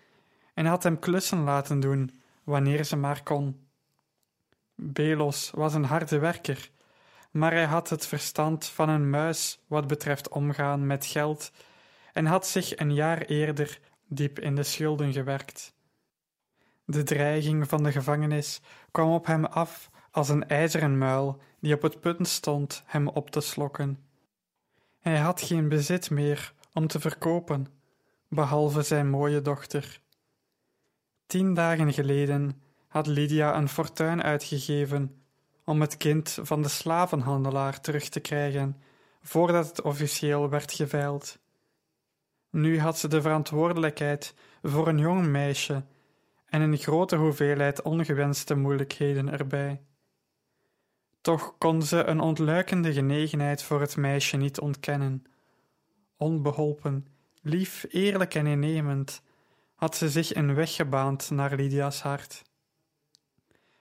en 0.54 0.66
had 0.66 0.82
hem 0.82 0.98
klussen 0.98 1.42
laten 1.42 1.80
doen 1.80 2.10
wanneer 2.48 2.84
ze 2.84 2.96
maar 2.96 3.22
kon. 3.22 3.66
Belos 4.74 5.50
was 5.50 5.74
een 5.74 5.84
harde 5.84 6.18
werker, 6.18 6.70
maar 7.30 7.52
hij 7.52 7.64
had 7.64 7.88
het 7.88 8.06
verstand 8.06 8.66
van 8.66 8.88
een 8.88 9.10
muis 9.10 9.60
wat 9.66 9.86
betreft 9.86 10.28
omgaan 10.28 10.86
met 10.86 11.06
geld 11.06 11.52
en 12.12 12.26
had 12.26 12.46
zich 12.46 12.78
een 12.78 12.94
jaar 12.94 13.22
eerder 13.22 13.80
diep 14.06 14.38
in 14.38 14.54
de 14.54 14.62
schulden 14.62 15.12
gewerkt. 15.12 15.74
De 16.84 17.02
dreiging 17.02 17.68
van 17.68 17.82
de 17.82 17.92
gevangenis 17.92 18.60
kwam 18.90 19.10
op 19.10 19.26
hem 19.26 19.44
af 19.44 19.90
als 20.10 20.28
een 20.28 20.48
ijzeren 20.48 20.98
muil 20.98 21.40
die 21.60 21.74
op 21.74 21.82
het 21.82 22.00
punt 22.00 22.28
stond 22.28 22.82
hem 22.86 23.08
op 23.08 23.30
te 23.30 23.40
slokken. 23.40 23.98
Hij 25.00 25.18
had 25.18 25.40
geen 25.40 25.68
bezit 25.68 26.10
meer 26.10 26.54
om 26.72 26.86
te 26.86 27.00
verkopen, 27.00 27.66
behalve 28.28 28.82
zijn 28.82 29.10
mooie 29.10 29.42
dochter. 29.42 30.00
Tien 31.28 31.54
dagen 31.54 31.92
geleden 31.92 32.62
had 32.86 33.06
Lydia 33.06 33.56
een 33.56 33.68
fortuin 33.68 34.22
uitgegeven 34.22 35.22
om 35.64 35.80
het 35.80 35.96
kind 35.96 36.38
van 36.42 36.62
de 36.62 36.68
slavenhandelaar 36.68 37.80
terug 37.80 38.08
te 38.08 38.20
krijgen, 38.20 38.76
voordat 39.22 39.68
het 39.68 39.82
officieel 39.82 40.48
werd 40.48 40.72
geveild. 40.72 41.38
Nu 42.50 42.80
had 42.80 42.98
ze 42.98 43.08
de 43.08 43.22
verantwoordelijkheid 43.22 44.34
voor 44.62 44.88
een 44.88 44.98
jong 44.98 45.26
meisje 45.26 45.84
en 46.46 46.60
een 46.60 46.76
grote 46.76 47.16
hoeveelheid 47.16 47.82
ongewenste 47.82 48.54
moeilijkheden 48.54 49.32
erbij. 49.32 49.82
Toch 51.20 51.58
kon 51.58 51.82
ze 51.82 52.04
een 52.04 52.20
ontluikende 52.20 52.92
genegenheid 52.92 53.62
voor 53.62 53.80
het 53.80 53.96
meisje 53.96 54.36
niet 54.36 54.60
ontkennen. 54.60 55.24
Onbeholpen, 56.16 57.06
lief, 57.42 57.86
eerlijk 57.88 58.34
en 58.34 58.46
innemend 58.46 59.22
had 59.78 59.96
ze 59.96 60.10
zich 60.10 60.34
een 60.34 60.54
weg 60.54 60.74
gebaand 60.74 61.30
naar 61.30 61.54
Lydia's 61.54 62.00
hart. 62.00 62.42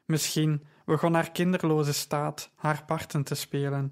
Misschien 0.05 0.65
begon 0.86 1.13
haar 1.13 1.31
kinderloze 1.31 1.93
staat 1.93 2.51
haar 2.55 2.83
parten 2.86 3.23
te 3.23 3.36
spelen 3.36 3.91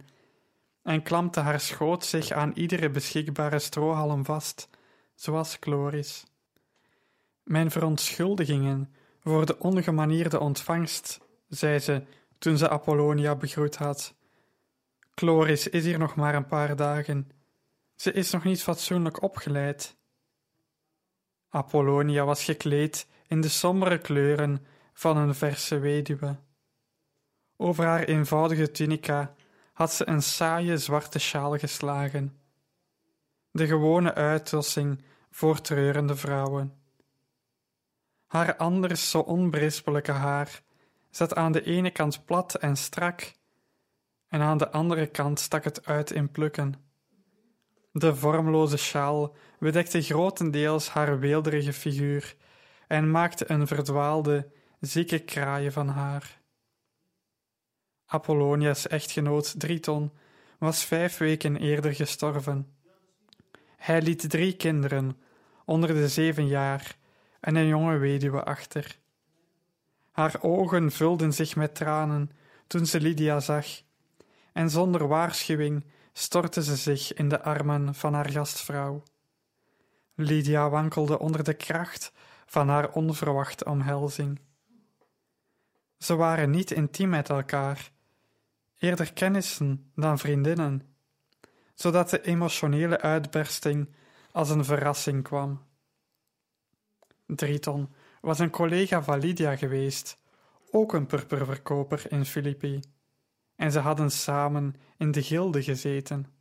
en 0.83 1.03
klampte 1.03 1.39
haar 1.39 1.59
schoot 1.59 2.05
zich 2.05 2.31
aan 2.31 2.51
iedere 2.53 2.89
beschikbare 2.89 3.59
strohalm 3.59 4.25
vast, 4.25 4.69
zoals 5.15 5.57
Chloris. 5.59 6.23
Mijn 7.43 7.71
verontschuldigingen 7.71 8.93
voor 9.19 9.45
de 9.45 9.59
ongemanierde 9.59 10.39
ontvangst, 10.39 11.19
zei 11.47 11.79
ze 11.79 12.03
toen 12.37 12.57
ze 12.57 12.69
Apollonia 12.69 13.35
begroet 13.35 13.75
had. 13.75 14.13
Chloris 15.15 15.67
is 15.67 15.83
hier 15.83 15.99
nog 15.99 16.15
maar 16.15 16.35
een 16.35 16.47
paar 16.47 16.75
dagen. 16.75 17.31
Ze 17.95 18.11
is 18.11 18.31
nog 18.31 18.43
niet 18.43 18.63
fatsoenlijk 18.63 19.21
opgeleid. 19.21 19.95
Apollonia 21.55 22.25
was 22.25 22.43
gekleed 22.43 23.07
in 23.27 23.41
de 23.41 23.47
sombere 23.47 23.97
kleuren 23.97 24.65
van 24.93 25.17
een 25.17 25.35
verse 25.35 25.79
weduwe. 25.79 26.35
Over 27.57 27.85
haar 27.85 28.03
eenvoudige 28.03 28.71
tunica 28.71 29.35
had 29.73 29.93
ze 29.93 30.07
een 30.07 30.21
saaie 30.21 30.77
zwarte 30.77 31.19
sjaal 31.19 31.57
geslagen. 31.57 32.37
De 33.51 33.67
gewone 33.67 34.13
uitdossing 34.13 35.03
voor 35.31 35.61
treurende 35.61 36.15
vrouwen. 36.15 36.73
Haar 38.27 38.55
anders 38.55 39.09
zo 39.09 39.19
onberispelijke 39.19 40.11
haar 40.11 40.61
zat 41.09 41.35
aan 41.35 41.51
de 41.51 41.63
ene 41.63 41.91
kant 41.91 42.25
plat 42.25 42.55
en 42.55 42.77
strak, 42.77 43.33
en 44.27 44.41
aan 44.41 44.57
de 44.57 44.71
andere 44.71 45.07
kant 45.07 45.39
stak 45.39 45.63
het 45.63 45.85
uit 45.85 46.11
in 46.11 46.31
plukken. 46.31 46.73
De 47.91 48.15
vormloze 48.15 48.77
sjaal 48.77 49.35
bedekte 49.65 50.01
grotendeels 50.01 50.89
haar 50.89 51.19
weelderige 51.19 51.73
figuur 51.73 52.35
en 52.87 53.11
maakte 53.11 53.51
een 53.51 53.67
verdwaalde, 53.67 54.51
zieke 54.79 55.19
kraaien 55.19 55.71
van 55.71 55.87
haar. 55.87 56.39
Apollonia's 58.05 58.87
echtgenoot 58.87 59.59
Driton 59.59 60.11
was 60.59 60.83
vijf 60.83 61.17
weken 61.17 61.55
eerder 61.55 61.95
gestorven. 61.95 62.75
Hij 63.77 64.01
liet 64.01 64.29
drie 64.29 64.53
kinderen, 64.53 65.17
onder 65.65 65.93
de 65.93 66.07
zeven 66.07 66.47
jaar, 66.47 66.97
en 67.39 67.55
een 67.55 67.67
jonge 67.67 67.97
weduwe 67.97 68.43
achter. 68.43 68.97
Haar 70.11 70.35
ogen 70.41 70.91
vulden 70.91 71.33
zich 71.33 71.55
met 71.55 71.75
tranen 71.75 72.31
toen 72.67 72.85
ze 72.85 73.01
Lydia 73.01 73.39
zag, 73.39 73.65
en 74.53 74.69
zonder 74.69 75.07
waarschuwing 75.07 75.85
stortte 76.13 76.63
ze 76.63 76.75
zich 76.75 77.13
in 77.13 77.29
de 77.29 77.41
armen 77.41 77.95
van 77.95 78.13
haar 78.13 78.29
gastvrouw. 78.29 79.03
Lydia 80.15 80.69
wankelde 80.69 81.19
onder 81.19 81.43
de 81.43 81.53
kracht 81.53 82.11
van 82.45 82.69
haar 82.69 82.91
onverwachte 82.91 83.65
omhelzing. 83.65 84.39
Ze 85.97 86.15
waren 86.15 86.49
niet 86.49 86.71
intiem 86.71 87.09
met 87.09 87.29
elkaar, 87.29 87.91
eerder 88.77 89.13
kennissen 89.13 89.91
dan 89.95 90.19
vriendinnen, 90.19 90.95
zodat 91.73 92.09
de 92.09 92.21
emotionele 92.21 93.01
uitbersting 93.01 93.89
als 94.31 94.49
een 94.49 94.65
verrassing 94.65 95.23
kwam. 95.23 95.63
Driton 97.25 97.93
was 98.21 98.39
een 98.39 98.49
collega 98.49 99.03
van 99.03 99.19
Lydia 99.19 99.55
geweest, 99.55 100.17
ook 100.71 100.93
een 100.93 101.05
purperverkoper 101.05 102.11
in 102.11 102.25
Filippi, 102.25 102.79
en 103.55 103.71
ze 103.71 103.79
hadden 103.79 104.11
samen 104.11 104.75
in 104.97 105.11
de 105.11 105.23
gilde 105.23 105.63
gezeten. 105.63 106.34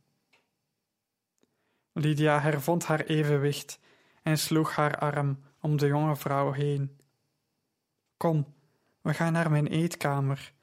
Lydia 1.97 2.39
hervond 2.39 2.85
haar 2.85 2.99
evenwicht 2.99 3.79
en 4.23 4.37
sloeg 4.37 4.75
haar 4.75 4.97
arm 4.97 5.39
om 5.59 5.77
de 5.77 5.87
jonge 5.87 6.15
vrouw 6.15 6.51
heen. 6.51 6.97
Kom, 8.17 8.53
we 9.01 9.13
gaan 9.13 9.33
naar 9.33 9.51
mijn 9.51 9.67
eetkamer. 9.67 10.53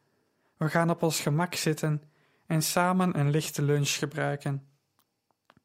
We 0.56 0.68
gaan 0.68 0.90
op 0.90 1.02
ons 1.02 1.20
gemak 1.20 1.54
zitten 1.54 2.02
en 2.46 2.62
samen 2.62 3.18
een 3.18 3.30
lichte 3.30 3.62
lunch 3.62 3.88
gebruiken. 3.88 4.66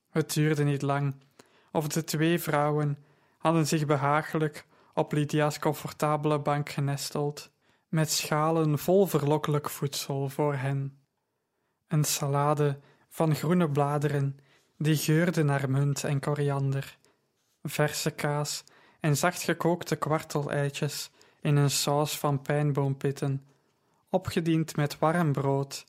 Het 0.09 0.33
duurde 0.33 0.63
niet 0.63 0.81
lang, 0.81 1.15
of 1.71 1.87
de 1.87 2.03
twee 2.03 2.39
vrouwen 2.39 2.97
hadden 3.37 3.67
zich 3.67 3.85
behagelijk 3.85 4.65
op 4.93 5.11
Lydia's 5.11 5.59
comfortabele 5.59 6.39
bank 6.39 6.69
genesteld, 6.69 7.51
met 7.87 8.11
schalen 8.11 8.79
vol 8.79 9.05
verlokkelijk 9.05 9.69
voedsel 9.69 10.29
voor 10.29 10.55
hen. 10.55 10.99
Een 11.87 12.03
salade 12.03 12.79
van 13.09 13.35
groene 13.35 13.69
bladeren 13.69 14.39
die 14.77 14.95
geurde 14.95 15.43
naar 15.43 15.69
munt 15.69 16.03
en 16.03 16.19
koriander, 16.19 16.97
verse 17.63 18.11
kaas 18.11 18.63
en 18.99 19.17
zacht 19.17 19.41
gekookte 19.41 19.95
kwarteleitjes 19.95 21.09
in 21.41 21.55
een 21.55 21.69
saus 21.69 22.17
van 22.17 22.41
pijnboompitten, 22.41 23.45
opgediend 24.09 24.75
met 24.75 24.99
warm 24.99 25.31
brood, 25.31 25.85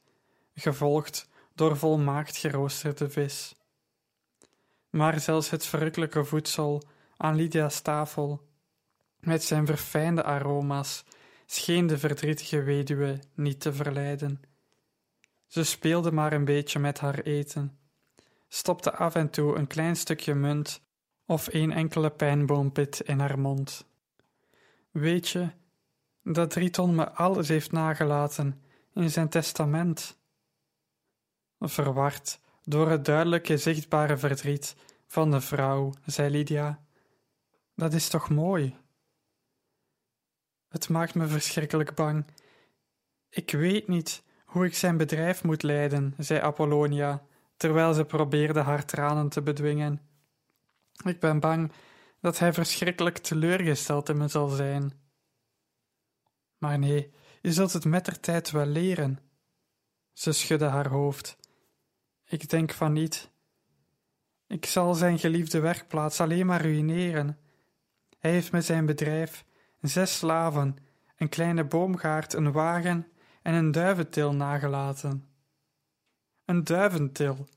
gevolgd 0.54 1.28
door 1.54 1.76
volmaakt 1.76 2.36
geroosterde 2.36 3.10
vis. 3.10 3.54
Maar 4.90 5.20
zelfs 5.20 5.50
het 5.50 5.66
verrukkelijke 5.66 6.24
voedsel 6.24 6.82
aan 7.16 7.36
Lydia's 7.36 7.80
tafel, 7.80 8.46
met 9.20 9.42
zijn 9.44 9.66
verfijnde 9.66 10.22
aroma's, 10.22 11.04
scheen 11.46 11.86
de 11.86 11.98
verdrietige 11.98 12.62
weduwe 12.62 13.18
niet 13.34 13.60
te 13.60 13.72
verleiden. 13.72 14.42
Ze 15.46 15.64
speelde 15.64 16.12
maar 16.12 16.32
een 16.32 16.44
beetje 16.44 16.78
met 16.78 16.98
haar 16.98 17.18
eten, 17.18 17.78
stopte 18.48 18.92
af 18.92 19.14
en 19.14 19.30
toe 19.30 19.56
een 19.56 19.66
klein 19.66 19.96
stukje 19.96 20.34
munt 20.34 20.82
of 21.26 21.48
een 21.52 21.72
enkele 21.72 22.10
pijnboompit 22.10 23.00
in 23.00 23.18
haar 23.18 23.38
mond. 23.38 23.86
Weet 24.90 25.28
je 25.28 25.50
dat 26.22 26.50
Driton 26.50 26.94
me 26.94 27.10
alles 27.10 27.48
heeft 27.48 27.72
nagelaten 27.72 28.62
in 28.94 29.10
zijn 29.10 29.28
testament? 29.28 30.18
Verward 31.58 32.40
door 32.62 32.90
het 32.90 33.04
duidelijke 33.04 33.58
zichtbare 33.58 34.16
verdriet 34.16 34.76
van 35.06 35.30
de 35.30 35.40
vrouw, 35.40 35.92
zei 36.06 36.30
Lydia. 36.30 36.82
Dat 37.74 37.92
is 37.92 38.08
toch 38.08 38.30
mooi? 38.30 38.76
Het 40.68 40.88
maakt 40.88 41.14
me 41.14 41.26
verschrikkelijk 41.26 41.94
bang. 41.94 42.24
Ik 43.28 43.50
weet 43.50 43.88
niet 43.88 44.22
hoe 44.44 44.64
ik 44.64 44.74
zijn 44.74 44.96
bedrijf 44.96 45.44
moet 45.44 45.62
leiden, 45.62 46.14
zei 46.18 46.40
Apollonia, 46.40 47.26
terwijl 47.58 47.94
ze 47.94 48.04
probeerde 48.04 48.60
haar 48.60 48.84
tranen 48.84 49.28
te 49.28 49.42
bedwingen. 49.42 50.00
Ik 51.04 51.20
ben 51.20 51.40
bang 51.40 51.72
dat 52.20 52.38
hij 52.38 52.52
verschrikkelijk 52.52 53.18
teleurgesteld 53.18 54.08
in 54.08 54.16
me 54.16 54.28
zal 54.28 54.48
zijn. 54.48 54.92
Maar 56.58 56.78
nee, 56.78 57.12
je 57.40 57.52
zult 57.52 57.72
het 57.72 57.84
met 57.84 58.22
tijd 58.22 58.50
wel 58.50 58.66
leren. 58.66 59.18
Ze 60.12 60.32
schudde 60.32 60.64
haar 60.64 60.88
hoofd. 60.88 61.36
Ik 62.24 62.48
denk 62.48 62.72
van 62.72 62.92
niet. 62.92 63.30
Ik 64.46 64.66
zal 64.66 64.94
zijn 64.94 65.18
geliefde 65.18 65.60
werkplaats 65.60 66.20
alleen 66.20 66.46
maar 66.46 66.62
ruïneren. 66.62 67.38
Hij 68.18 68.30
heeft 68.30 68.52
met 68.52 68.64
zijn 68.64 68.86
bedrijf 68.86 69.44
zes 69.80 70.16
slaven, 70.16 70.76
een 71.16 71.28
kleine 71.28 71.64
boomgaard, 71.64 72.32
een 72.32 72.52
wagen 72.52 73.06
en 73.42 73.54
een 73.54 73.70
duiventil 73.70 74.34
nagelaten. 74.34 75.27
Een 76.48 76.64
duiventil. 76.64 77.48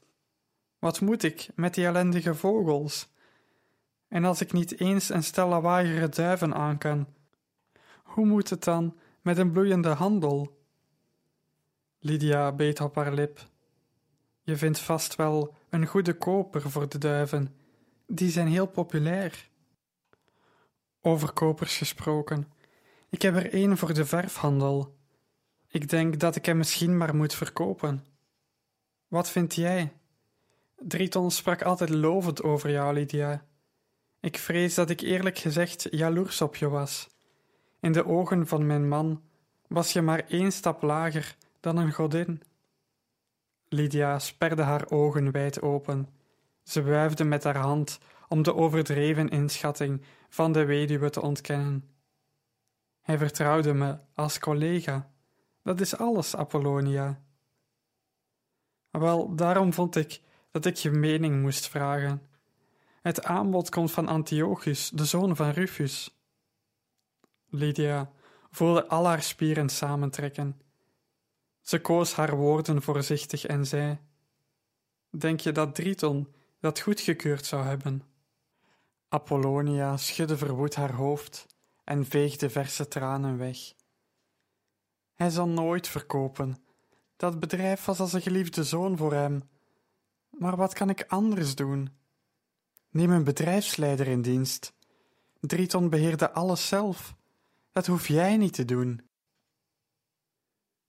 Wat 0.80 1.02
moet 1.02 1.24
ik 1.24 1.50
met 1.56 1.74
die 1.74 1.86
ellendige 1.86 2.36
vogels? 2.36 3.10
En 4.08 4.26
als 4.26 4.42
ik 4.42 4.52
niet 4.52 4.80
eens 4.80 5.10
een 5.10 5.24
stel 5.24 5.48
lawaaiere 5.48 6.10
duiven 6.10 6.54
aan 6.54 6.78
kan, 6.78 7.08
hoe 8.04 8.26
moet 8.26 8.50
het 8.50 8.64
dan 8.64 8.98
met 9.22 9.38
een 9.38 9.52
bloeiende 9.52 9.89
handel? 9.89 10.62
Lydia 12.00 12.52
beet 12.52 12.82
op 12.82 12.96
haar 12.96 13.14
lip. 13.14 13.39
Je 14.42 14.58
vindt 14.58 14.80
vast 14.80 15.16
wel 15.16 15.56
een 15.70 15.86
goede 15.86 16.14
koper 16.14 16.72
voor 16.72 16.89
de 16.89 16.98
duiven. 16.98 17.56
Die 18.08 18.30
zijn 18.30 18.48
heel 18.48 18.68
populair. 18.68 19.50
Over 21.02 21.32
kopers 21.32 21.78
gesproken. 21.78 22.48
Ik 23.10 23.22
heb 23.22 23.36
er 23.36 23.54
één 23.54 23.78
voor 23.78 23.94
de 23.94 24.06
verfhandel. 24.06 24.96
Ik 25.68 25.89
denk 25.89 26.20
dat 26.20 26.36
ik 26.36 26.46
hem 26.46 26.58
misschien 26.58 26.98
maar 26.98 27.16
moet 27.16 27.34
verkopen. 27.34 28.11
Wat 29.12 29.30
vind 29.30 29.55
jij? 29.55 29.93
Driton 30.76 31.32
sprak 31.32 31.62
altijd 31.62 31.89
lovend 31.89 32.43
over 32.43 32.70
jou, 32.70 32.93
Lydia. 32.93 33.45
Ik 34.20 34.38
vrees 34.38 34.74
dat 34.74 34.89
ik 34.89 35.01
eerlijk 35.01 35.38
gezegd 35.38 35.88
jaloers 35.89 36.41
op 36.41 36.55
je 36.55 36.70
was. 36.70 37.09
In 37.80 37.91
de 37.91 38.05
ogen 38.05 38.47
van 38.47 38.66
mijn 38.66 38.88
man 38.88 39.22
was 39.68 39.93
je 39.93 40.01
maar 40.01 40.26
één 40.28 40.51
stap 40.51 40.82
lager 40.82 41.36
dan 41.59 41.78
een 41.78 41.91
godin. 41.91 42.41
Lydia 43.68 44.20
sperde 44.20 44.62
haar 44.62 44.89
ogen 44.89 45.32
wijd 45.32 45.62
open. 45.62 46.09
Ze 46.64 46.84
wuifde 46.84 47.24
met 47.24 47.43
haar 47.43 47.57
hand 47.57 47.99
om 48.28 48.43
de 48.43 48.55
overdreven 48.55 49.30
inschatting 49.30 50.01
van 50.30 50.51
de 50.51 50.66
weduwe 50.66 51.09
te 51.09 51.22
ontkennen. 51.22 51.89
Hij 53.01 53.18
vertrouwde 53.18 53.74
me 53.74 53.97
als 54.14 54.39
collega. 54.39 55.12
Dat 55.64 55.82
is 55.82 55.97
alles, 55.97 56.36
Apollonia. 56.36 57.22
Wel, 58.92 59.36
daarom 59.36 59.74
vond 59.74 59.96
ik 59.96 60.22
dat 60.52 60.66
ik 60.66 60.76
je 60.76 60.92
mening 60.92 61.42
moest 61.42 61.68
vragen. 61.68 62.22
Het 63.02 63.24
aanbod 63.24 63.70
komt 63.70 63.92
van 63.92 64.08
Antiochus, 64.08 64.89
de 64.89 65.06
zoon 65.06 65.36
van 65.36 65.50
Rufus. 65.50 66.16
Lydia 67.50 68.12
voelde 68.50 68.88
al 68.88 69.06
haar 69.06 69.22
spieren 69.22 69.70
samentrekken. 69.70 70.62
Ze 71.62 71.82
koos 71.82 72.14
haar 72.14 72.36
woorden 72.36 72.82
voorzichtig 72.82 73.46
en 73.46 73.66
zei: 73.66 74.00
Denk 75.10 75.39
je 75.39 75.52
dat 75.52 75.76
Driton 75.76 76.34
dat 76.60 76.80
goedgekeurd 76.80 77.46
zou 77.46 77.64
hebben? 77.64 78.04
Apollonia 79.10 79.98
schudde 79.98 80.38
verwoed 80.38 80.76
haar 80.76 80.94
hoofd 80.94 81.46
en 81.84 82.06
veegde 82.06 82.50
verse 82.50 82.88
tranen 82.88 83.38
weg. 83.38 83.58
Hij 85.14 85.30
zal 85.30 85.48
nooit 85.48 85.88
verkopen. 85.88 86.58
Dat 87.22 87.39
bedrijf 87.39 87.86
was 87.86 87.99
als 87.99 88.13
een 88.13 88.22
geliefde 88.22 88.63
zoon 88.63 88.97
voor 88.97 89.13
hem. 89.13 89.49
Maar 90.30 90.55
wat 90.55 90.74
kan 90.74 90.89
ik 90.89 91.05
anders 91.07 91.55
doen? 91.55 91.89
Neem 92.89 93.11
een 93.11 93.24
bedrijfsleider 93.24 94.07
in 94.07 94.22
dienst. 94.22 94.74
Driton 95.39 95.89
beheerde 95.89 96.32
alles 96.32 96.67
zelf. 96.67 97.15
Dat 97.72 97.86
hoef 97.86 98.07
jij 98.07 98.38
niet 98.38 98.53
te 98.53 98.65
doen. 98.65 99.01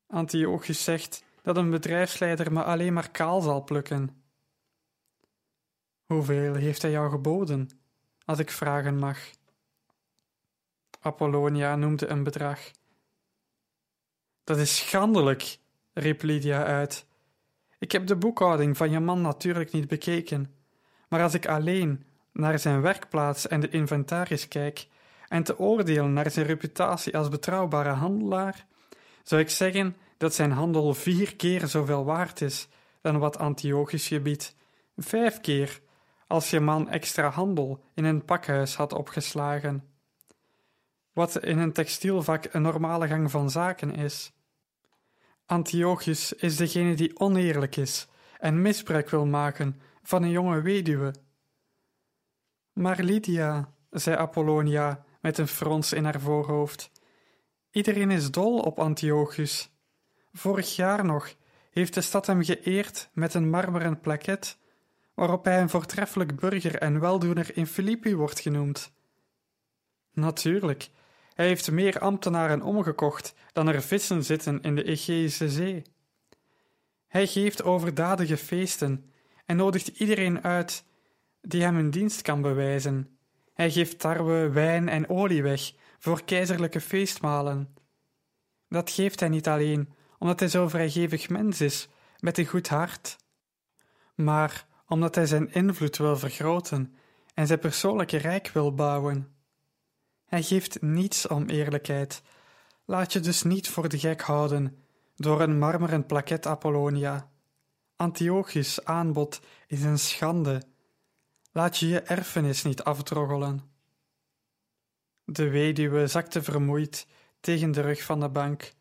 Antiochus 0.06 0.84
zegt 0.84 1.24
dat 1.42 1.56
een 1.56 1.70
bedrijfsleider 1.70 2.52
me 2.52 2.64
alleen 2.64 2.92
maar 2.92 3.10
kaal 3.10 3.40
zal 3.40 3.64
plukken. 3.64 4.22
Hoeveel 6.06 6.54
heeft 6.54 6.82
hij 6.82 6.90
jou 6.90 7.10
geboden, 7.10 7.70
als 8.24 8.38
ik 8.38 8.50
vragen 8.50 8.98
mag? 8.98 9.18
Apollonia 11.00 11.76
noemde 11.76 12.06
een 12.06 12.22
bedrag. 12.22 12.70
Dat 14.44 14.58
is 14.58 14.76
schandelijk, 14.76 15.60
riep 15.92 16.22
Lydia 16.22 16.64
uit. 16.64 17.06
Ik 17.78 17.92
heb 17.92 18.06
de 18.06 18.16
boekhouding 18.16 18.76
van 18.76 18.90
je 18.90 19.00
man 19.00 19.20
natuurlijk 19.20 19.72
niet 19.72 19.88
bekeken, 19.88 20.54
maar 21.08 21.22
als 21.22 21.34
ik 21.34 21.46
alleen 21.46 22.04
naar 22.32 22.58
zijn 22.58 22.80
werkplaats 22.80 23.48
en 23.48 23.60
de 23.60 23.68
inventaris 23.68 24.48
kijk 24.48 24.86
en 25.28 25.42
te 25.42 25.58
oordelen 25.58 26.12
naar 26.12 26.30
zijn 26.30 26.46
reputatie 26.46 27.16
als 27.16 27.28
betrouwbare 27.28 27.88
handelaar, 27.90 28.66
zou 29.22 29.40
ik 29.40 29.50
zeggen 29.50 29.96
dat 30.16 30.34
zijn 30.34 30.50
handel 30.50 30.94
vier 30.94 31.36
keer 31.36 31.66
zoveel 31.66 32.04
waard 32.04 32.40
is 32.40 32.68
dan 33.00 33.18
wat 33.18 33.38
Antiochus 33.38 34.08
je 34.08 34.20
biedt. 34.20 34.56
Vijf 34.96 35.40
keer, 35.40 35.80
als 36.26 36.50
je 36.50 36.60
man 36.60 36.88
extra 36.88 37.28
handel 37.28 37.84
in 37.94 38.04
een 38.04 38.24
pakhuis 38.24 38.74
had 38.74 38.92
opgeslagen. 38.92 39.84
Wat 41.12 41.44
in 41.44 41.58
een 41.58 41.72
textielvak 41.72 42.44
een 42.50 42.62
normale 42.62 43.06
gang 43.06 43.30
van 43.30 43.50
zaken 43.50 43.94
is. 43.94 44.32
Antiochus 45.46 46.32
is 46.32 46.56
degene 46.56 46.94
die 46.94 47.18
oneerlijk 47.18 47.76
is 47.76 48.06
en 48.38 48.62
misbruik 48.62 49.10
wil 49.10 49.26
maken 49.26 49.80
van 50.02 50.22
een 50.22 50.30
jonge 50.30 50.62
weduwe. 50.62 51.14
Maar 52.72 53.02
Lydia, 53.02 53.74
zei 53.90 54.16
Apollonia 54.16 55.04
met 55.20 55.38
een 55.38 55.48
frons 55.48 55.92
in 55.92 56.04
haar 56.04 56.20
voorhoofd, 56.20 56.90
iedereen 57.70 58.10
is 58.10 58.30
dol 58.30 58.58
op 58.58 58.78
Antiochus. 58.78 59.70
Vorig 60.32 60.76
jaar 60.76 61.04
nog 61.04 61.34
heeft 61.70 61.94
de 61.94 62.00
stad 62.00 62.26
hem 62.26 62.44
geëerd 62.44 63.10
met 63.12 63.34
een 63.34 63.50
marmeren 63.50 64.00
plaket 64.00 64.58
waarop 65.14 65.44
hij 65.44 65.60
een 65.60 65.68
voortreffelijk 65.68 66.36
burger 66.36 66.78
en 66.78 67.00
weldoener 67.00 67.56
in 67.56 67.66
Filippi 67.66 68.14
wordt 68.16 68.40
genoemd. 68.40 68.92
Natuurlijk, 70.12 70.90
hij 71.34 71.46
heeft 71.46 71.70
meer 71.70 71.98
ambtenaren 71.98 72.62
omgekocht 72.62 73.34
dan 73.52 73.68
er 73.68 73.82
vissen 73.82 74.24
zitten 74.24 74.60
in 74.60 74.74
de 74.74 74.84
Egeïsche 74.84 75.50
Zee. 75.50 75.82
Hij 77.08 77.26
geeft 77.26 77.62
overdadige 77.62 78.36
feesten 78.36 79.12
en 79.46 79.56
nodigt 79.56 79.88
iedereen 79.88 80.42
uit 80.42 80.84
die 81.40 81.62
hem 81.62 81.76
een 81.76 81.90
dienst 81.90 82.22
kan 82.22 82.42
bewijzen. 82.42 83.18
Hij 83.54 83.70
geeft 83.70 83.98
tarwe, 83.98 84.50
wijn 84.50 84.88
en 84.88 85.08
olie 85.08 85.42
weg 85.42 85.72
voor 85.98 86.24
keizerlijke 86.24 86.80
feestmalen. 86.80 87.74
Dat 88.68 88.90
geeft 88.90 89.20
hij 89.20 89.28
niet 89.28 89.48
alleen 89.48 89.92
omdat 90.18 90.40
hij 90.40 90.48
zo 90.48 90.68
vrijgevig 90.68 91.28
mens 91.28 91.60
is, 91.60 91.88
met 92.18 92.38
een 92.38 92.46
goed 92.46 92.68
hart, 92.68 93.16
maar 94.14 94.66
omdat 94.86 95.14
hij 95.14 95.26
zijn 95.26 95.52
invloed 95.52 95.96
wil 95.96 96.16
vergroten 96.16 96.94
en 97.34 97.46
zijn 97.46 97.58
persoonlijke 97.58 98.16
rijk 98.16 98.48
wil 98.48 98.74
bouwen. 98.74 99.34
Hij 100.32 100.42
geeft 100.42 100.82
niets 100.82 101.26
om 101.26 101.48
eerlijkheid. 101.48 102.22
Laat 102.84 103.12
je 103.12 103.20
dus 103.20 103.42
niet 103.42 103.68
voor 103.68 103.88
de 103.88 103.98
gek 103.98 104.20
houden 104.20 104.84
door 105.16 105.40
een 105.40 105.58
marmeren 105.58 106.06
plaket 106.06 106.46
Apollonia. 106.46 107.30
Antiochus 107.96 108.84
aanbod 108.84 109.40
is 109.66 109.82
een 109.82 109.98
schande. 109.98 110.62
Laat 111.50 111.78
je 111.78 111.88
je 111.88 112.00
erfenis 112.00 112.62
niet 112.62 112.82
afdroggelen. 112.82 113.70
De 115.24 115.48
weduwe 115.48 116.06
zakte 116.06 116.42
vermoeid 116.42 117.06
tegen 117.40 117.70
de 117.72 117.80
rug 117.80 118.02
van 118.02 118.20
de 118.20 118.28
bank. 118.28 118.72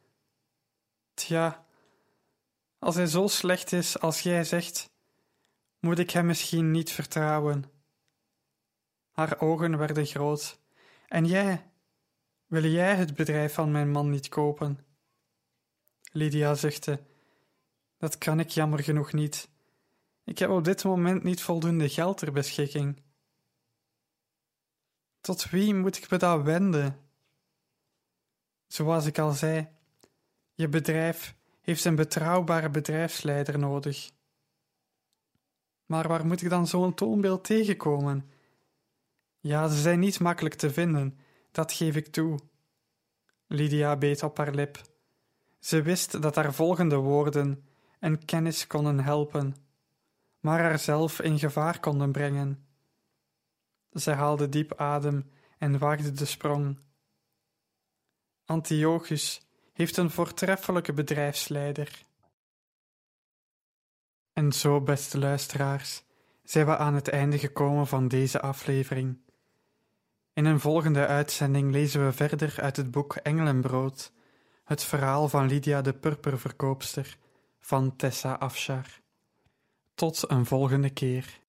Tja, 1.13 1.65
als 2.79 2.95
hij 2.95 3.07
zo 3.07 3.27
slecht 3.27 3.71
is 3.71 3.99
als 3.99 4.21
jij 4.21 4.43
zegt, 4.43 4.89
moet 5.79 5.99
ik 5.99 6.11
hem 6.11 6.25
misschien 6.25 6.71
niet 6.71 6.91
vertrouwen. 6.91 7.63
Haar 9.11 9.39
ogen 9.39 9.77
werden 9.77 10.05
groot. 10.05 10.60
En 11.11 11.25
jij, 11.25 11.71
wil 12.45 12.65
jij 12.65 12.95
het 12.95 13.15
bedrijf 13.15 13.53
van 13.53 13.71
mijn 13.71 13.91
man 13.91 14.09
niet 14.09 14.29
kopen? 14.29 14.79
Lydia 16.11 16.53
zuchtte. 16.53 16.99
Dat 17.97 18.17
kan 18.17 18.39
ik 18.39 18.49
jammer 18.49 18.83
genoeg 18.83 19.13
niet. 19.13 19.49
Ik 20.23 20.39
heb 20.39 20.49
op 20.49 20.63
dit 20.63 20.83
moment 20.83 21.23
niet 21.23 21.41
voldoende 21.41 21.89
geld 21.89 22.17
ter 22.17 22.31
beschikking. 22.31 23.01
Tot 25.21 25.49
wie 25.49 25.73
moet 25.73 25.97
ik 25.97 26.09
me 26.09 26.17
dan 26.17 26.43
wenden? 26.43 26.99
Zoals 28.67 29.05
ik 29.05 29.19
al 29.19 29.31
zei, 29.31 29.67
je 30.53 30.67
bedrijf 30.67 31.35
heeft 31.61 31.85
een 31.85 31.95
betrouwbare 31.95 32.69
bedrijfsleider 32.69 33.59
nodig. 33.59 34.11
Maar 35.85 36.07
waar 36.07 36.25
moet 36.25 36.41
ik 36.41 36.49
dan 36.49 36.67
zo'n 36.67 36.93
toonbeeld 36.93 37.43
tegenkomen? 37.43 38.30
Ja, 39.41 39.67
ze 39.67 39.81
zijn 39.81 39.99
niet 39.99 40.19
makkelijk 40.19 40.55
te 40.55 40.71
vinden, 40.71 41.19
dat 41.51 41.73
geef 41.73 41.95
ik 41.95 42.07
toe. 42.07 42.39
Lydia 43.47 43.97
beet 43.97 44.23
op 44.23 44.37
haar 44.37 44.53
lip. 44.53 44.81
Ze 45.59 45.81
wist 45.81 46.21
dat 46.21 46.35
haar 46.35 46.53
volgende 46.53 46.95
woorden 46.95 47.65
en 47.99 48.25
kennis 48.25 48.67
konden 48.67 48.99
helpen, 48.99 49.55
maar 50.39 50.59
haarzelf 50.59 51.21
in 51.21 51.39
gevaar 51.39 51.79
konden 51.79 52.11
brengen. 52.11 52.65
Ze 53.93 54.11
haalde 54.11 54.49
diep 54.49 54.73
adem 54.73 55.31
en 55.57 55.77
waagde 55.77 56.11
de 56.11 56.25
sprong. 56.25 56.79
Antiochus 58.45 59.41
heeft 59.73 59.97
een 59.97 60.09
voortreffelijke 60.09 60.93
bedrijfsleider. 60.93 62.05
En 64.33 64.51
zo, 64.51 64.81
beste 64.81 65.19
luisteraars, 65.19 66.03
zijn 66.43 66.65
we 66.65 66.77
aan 66.77 66.93
het 66.93 67.07
einde 67.07 67.39
gekomen 67.39 67.87
van 67.87 68.07
deze 68.07 68.41
aflevering. 68.41 69.30
In 70.33 70.45
een 70.45 70.59
volgende 70.59 71.07
uitzending 71.07 71.71
lezen 71.71 72.05
we 72.05 72.11
verder 72.11 72.55
uit 72.61 72.77
het 72.77 72.91
boek 72.91 73.15
Engelenbrood, 73.15 74.11
het 74.63 74.83
verhaal 74.83 75.29
van 75.29 75.47
Lydia 75.47 75.81
de 75.81 75.93
purperverkoopster 75.93 77.17
van 77.59 77.95
Tessa 77.95 78.33
Afshar. 78.33 78.85
Tot 79.95 80.29
een 80.29 80.45
volgende 80.45 80.89
keer. 80.89 81.41